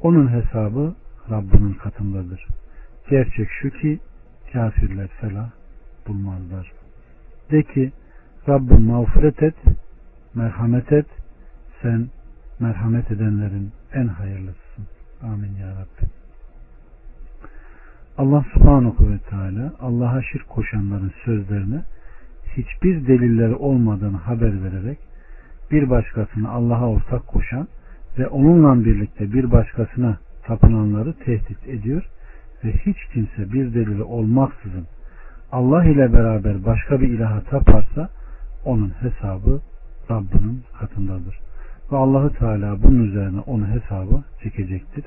onun 0.00 0.28
hesabı 0.28 0.94
Rabbinin 1.30 1.74
katındadır. 1.74 2.46
Gerçek 3.10 3.48
şu 3.60 3.70
ki 3.70 3.98
kafirler 4.52 5.08
felah 5.20 5.50
bulmazlar. 6.08 6.72
De 7.50 7.62
ki 7.62 7.92
Rabbim 8.48 8.82
mağfiret 8.82 9.42
et, 9.42 9.54
merhamet 10.34 10.92
et, 10.92 11.06
sen 11.82 12.08
merhamet 12.62 13.10
edenlerin 13.10 13.72
en 13.94 14.06
hayırlısısın. 14.06 14.86
Amin 15.22 15.54
ya 15.54 15.70
Rabbi. 15.70 16.10
Allah 18.18 18.44
subhanahu 18.54 19.10
ve 19.10 19.18
teala 19.18 19.72
Allah'a 19.80 20.22
şirk 20.22 20.48
koşanların 20.48 21.12
sözlerine 21.24 21.82
hiçbir 22.56 23.06
delilleri 23.06 23.54
olmadığını 23.54 24.16
haber 24.16 24.64
vererek 24.64 24.98
bir 25.70 25.90
başkasını 25.90 26.50
Allah'a 26.50 26.88
ortak 26.88 27.26
koşan 27.26 27.68
ve 28.18 28.26
onunla 28.28 28.84
birlikte 28.84 29.32
bir 29.32 29.50
başkasına 29.50 30.18
tapınanları 30.42 31.12
tehdit 31.12 31.68
ediyor 31.68 32.02
ve 32.64 32.72
hiç 32.72 32.96
kimse 33.12 33.52
bir 33.52 33.74
delili 33.74 34.02
olmaksızın 34.02 34.86
Allah 35.52 35.84
ile 35.84 36.12
beraber 36.12 36.64
başka 36.64 37.00
bir 37.00 37.08
ilaha 37.08 37.40
taparsa 37.40 38.08
onun 38.64 38.92
hesabı 39.00 39.60
Rabbinin 40.10 40.62
katındadır. 40.78 41.51
Ve 41.92 41.96
Allahu 41.96 42.32
Teala 42.32 42.82
bunun 42.82 43.04
üzerine 43.04 43.40
onu 43.40 43.66
hesabı 43.68 44.22
çekecektir. 44.42 45.04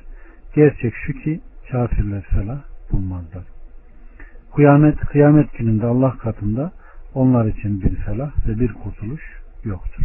Gerçek 0.54 0.94
şu 1.06 1.12
ki 1.12 1.40
kafirler 1.70 2.22
felah 2.22 2.58
bulmazlar. 2.92 3.44
Kıyamet, 4.56 5.00
kıyamet 5.00 5.58
gününde 5.58 5.86
Allah 5.86 6.18
katında 6.18 6.72
onlar 7.14 7.46
için 7.46 7.82
bir 7.82 7.96
felah 7.96 8.48
ve 8.48 8.60
bir 8.60 8.72
kurtuluş 8.72 9.22
yoktur. 9.64 10.04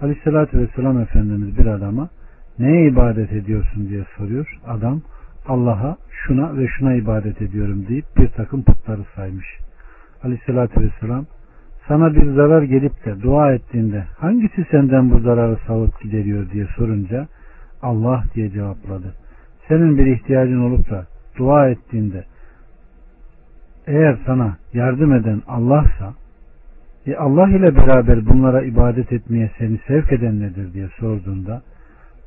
Aleyhissalatü 0.00 0.58
Vesselam 0.58 1.00
Efendimiz 1.00 1.58
bir 1.58 1.66
adama 1.66 2.08
neye 2.58 2.90
ibadet 2.90 3.32
ediyorsun 3.32 3.88
diye 3.88 4.04
soruyor. 4.16 4.58
Adam 4.66 5.02
Allah'a 5.46 5.96
şuna 6.10 6.56
ve 6.56 6.68
şuna 6.68 6.94
ibadet 6.94 7.42
ediyorum 7.42 7.86
deyip 7.88 8.04
bir 8.16 8.28
takım 8.28 8.62
putları 8.62 9.04
saymış. 9.16 9.46
Aleyhissalatü 10.22 10.80
Vesselam 10.80 11.26
sana 11.90 12.14
bir 12.14 12.32
zarar 12.32 12.62
gelip 12.62 13.04
de 13.04 13.22
dua 13.22 13.52
ettiğinde 13.52 14.04
hangisi 14.18 14.64
senden 14.70 15.10
bu 15.10 15.20
zararı 15.20 15.56
savup 15.66 16.00
gideriyor 16.00 16.50
diye 16.50 16.66
sorunca 16.76 17.26
Allah 17.82 18.24
diye 18.34 18.50
cevapladı. 18.50 19.14
Senin 19.68 19.98
bir 19.98 20.06
ihtiyacın 20.06 20.60
olup 20.60 20.90
da 20.90 21.06
dua 21.38 21.68
ettiğinde 21.68 22.24
eğer 23.86 24.18
sana 24.26 24.56
yardım 24.72 25.12
eden 25.12 25.42
Allah'sa 25.48 26.14
e 27.06 27.16
Allah 27.16 27.48
ile 27.48 27.76
beraber 27.76 28.26
bunlara 28.26 28.62
ibadet 28.62 29.12
etmeye 29.12 29.50
seni 29.58 29.80
sevk 29.86 30.12
eden 30.12 30.40
nedir 30.40 30.72
diye 30.72 30.88
sorduğunda 31.00 31.62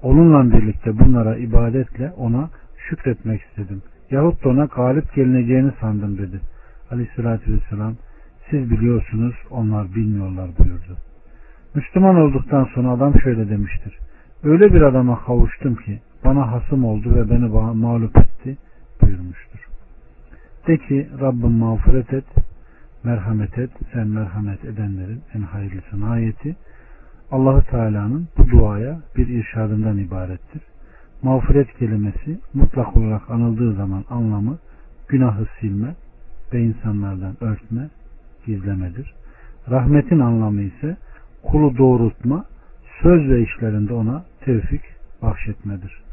onunla 0.01 0.51
birlikte 0.51 0.99
bunlara 0.99 1.35
ibadetle 1.35 2.11
ona 2.17 2.49
şükretmek 2.89 3.41
istedim. 3.41 3.81
Yahut 4.11 4.43
da 4.45 4.49
ona 4.49 4.65
galip 4.65 5.13
gelineceğini 5.15 5.71
sandım 5.81 6.17
dedi. 6.17 6.39
Aleyhissalatü 6.91 7.53
vesselam 7.53 7.93
siz 8.53 8.71
biliyorsunuz 8.71 9.35
onlar 9.49 9.95
bilmiyorlar 9.95 10.49
buyurdu. 10.59 10.97
Müslüman 11.75 12.15
olduktan 12.15 12.69
sonra 12.75 12.89
adam 12.89 13.19
şöyle 13.19 13.49
demiştir. 13.49 13.97
Öyle 14.43 14.73
bir 14.73 14.81
adama 14.81 15.25
kavuştum 15.25 15.75
ki 15.75 15.99
bana 16.25 16.51
hasım 16.51 16.85
oldu 16.85 17.15
ve 17.15 17.29
beni 17.29 17.45
mağlup 17.75 18.17
etti 18.17 18.57
buyurmuştur. 19.01 19.59
De 20.67 20.77
ki 20.77 21.09
Rabbim 21.21 21.51
mağfiret 21.51 22.13
et, 22.13 22.25
merhamet 23.03 23.57
et, 23.57 23.71
sen 23.93 24.07
merhamet 24.07 24.65
edenlerin 24.65 25.21
en 25.33 25.41
hayırlısın 25.41 26.01
ayeti 26.01 26.55
Allahu 27.31 27.63
Teala'nın 27.71 28.27
bu 28.37 28.49
duaya 28.49 28.99
bir 29.17 29.27
irşadından 29.27 29.97
ibarettir. 29.97 30.61
Mağfiret 31.23 31.77
kelimesi 31.77 32.39
mutlak 32.53 32.97
olarak 32.97 33.29
anıldığı 33.29 33.73
zaman 33.73 34.03
anlamı 34.09 34.57
günahı 35.07 35.45
silme 35.59 35.95
ve 36.53 36.61
insanlardan 36.61 37.35
örtme, 37.41 37.89
gizlemedir. 38.45 39.13
Rahmetin 39.69 40.19
anlamı 40.19 40.61
ise 40.61 40.97
kulu 41.43 41.77
doğrultma, 41.77 42.45
söz 43.01 43.29
ve 43.29 43.43
işlerinde 43.43 43.93
ona 43.93 44.25
tevfik 44.41 44.81
bahşetmedir. 45.21 46.03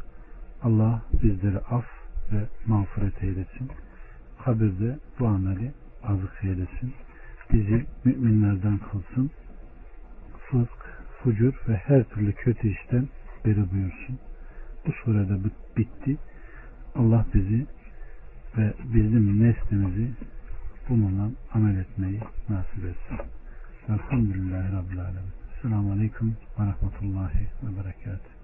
Allah 0.63 1.03
bizleri 1.23 1.59
af 1.59 1.85
ve 2.33 2.41
mağfiret 2.67 3.23
eylesin. 3.23 3.71
Kabirde 4.45 4.99
bu 5.19 5.27
ameli 5.27 5.73
azık 6.03 6.45
eylesin. 6.45 6.93
Bizi 7.53 7.87
müminlerden 8.05 8.79
kılsın. 8.79 9.31
Fısk, 10.51 11.01
fucur 11.23 11.55
ve 11.69 11.77
her 11.77 12.05
türlü 12.05 12.33
kötü 12.33 12.69
işten 12.69 13.09
beri 13.45 13.71
buyursun. 13.73 14.19
Bu 14.87 14.93
surede 14.93 15.39
bitti. 15.77 16.17
Allah 16.95 17.27
bizi 17.35 17.67
ve 18.59 18.73
bizim 18.95 19.43
neslimizi 19.43 20.11
bununla 20.91 21.31
amel 21.55 21.77
etmeyi 21.77 22.21
nasip 22.49 22.85
etsin. 22.85 23.19
Elhamdülillahi 23.89 24.73
Rabbil 24.73 25.01
Alemin. 25.01 25.33
Selamun 25.63 25.97
Aleyküm 25.97 26.37
ve 26.59 26.67
Rahmetullahi 26.67 27.49
ve 27.63 27.77
Berekatuhu. 27.77 28.40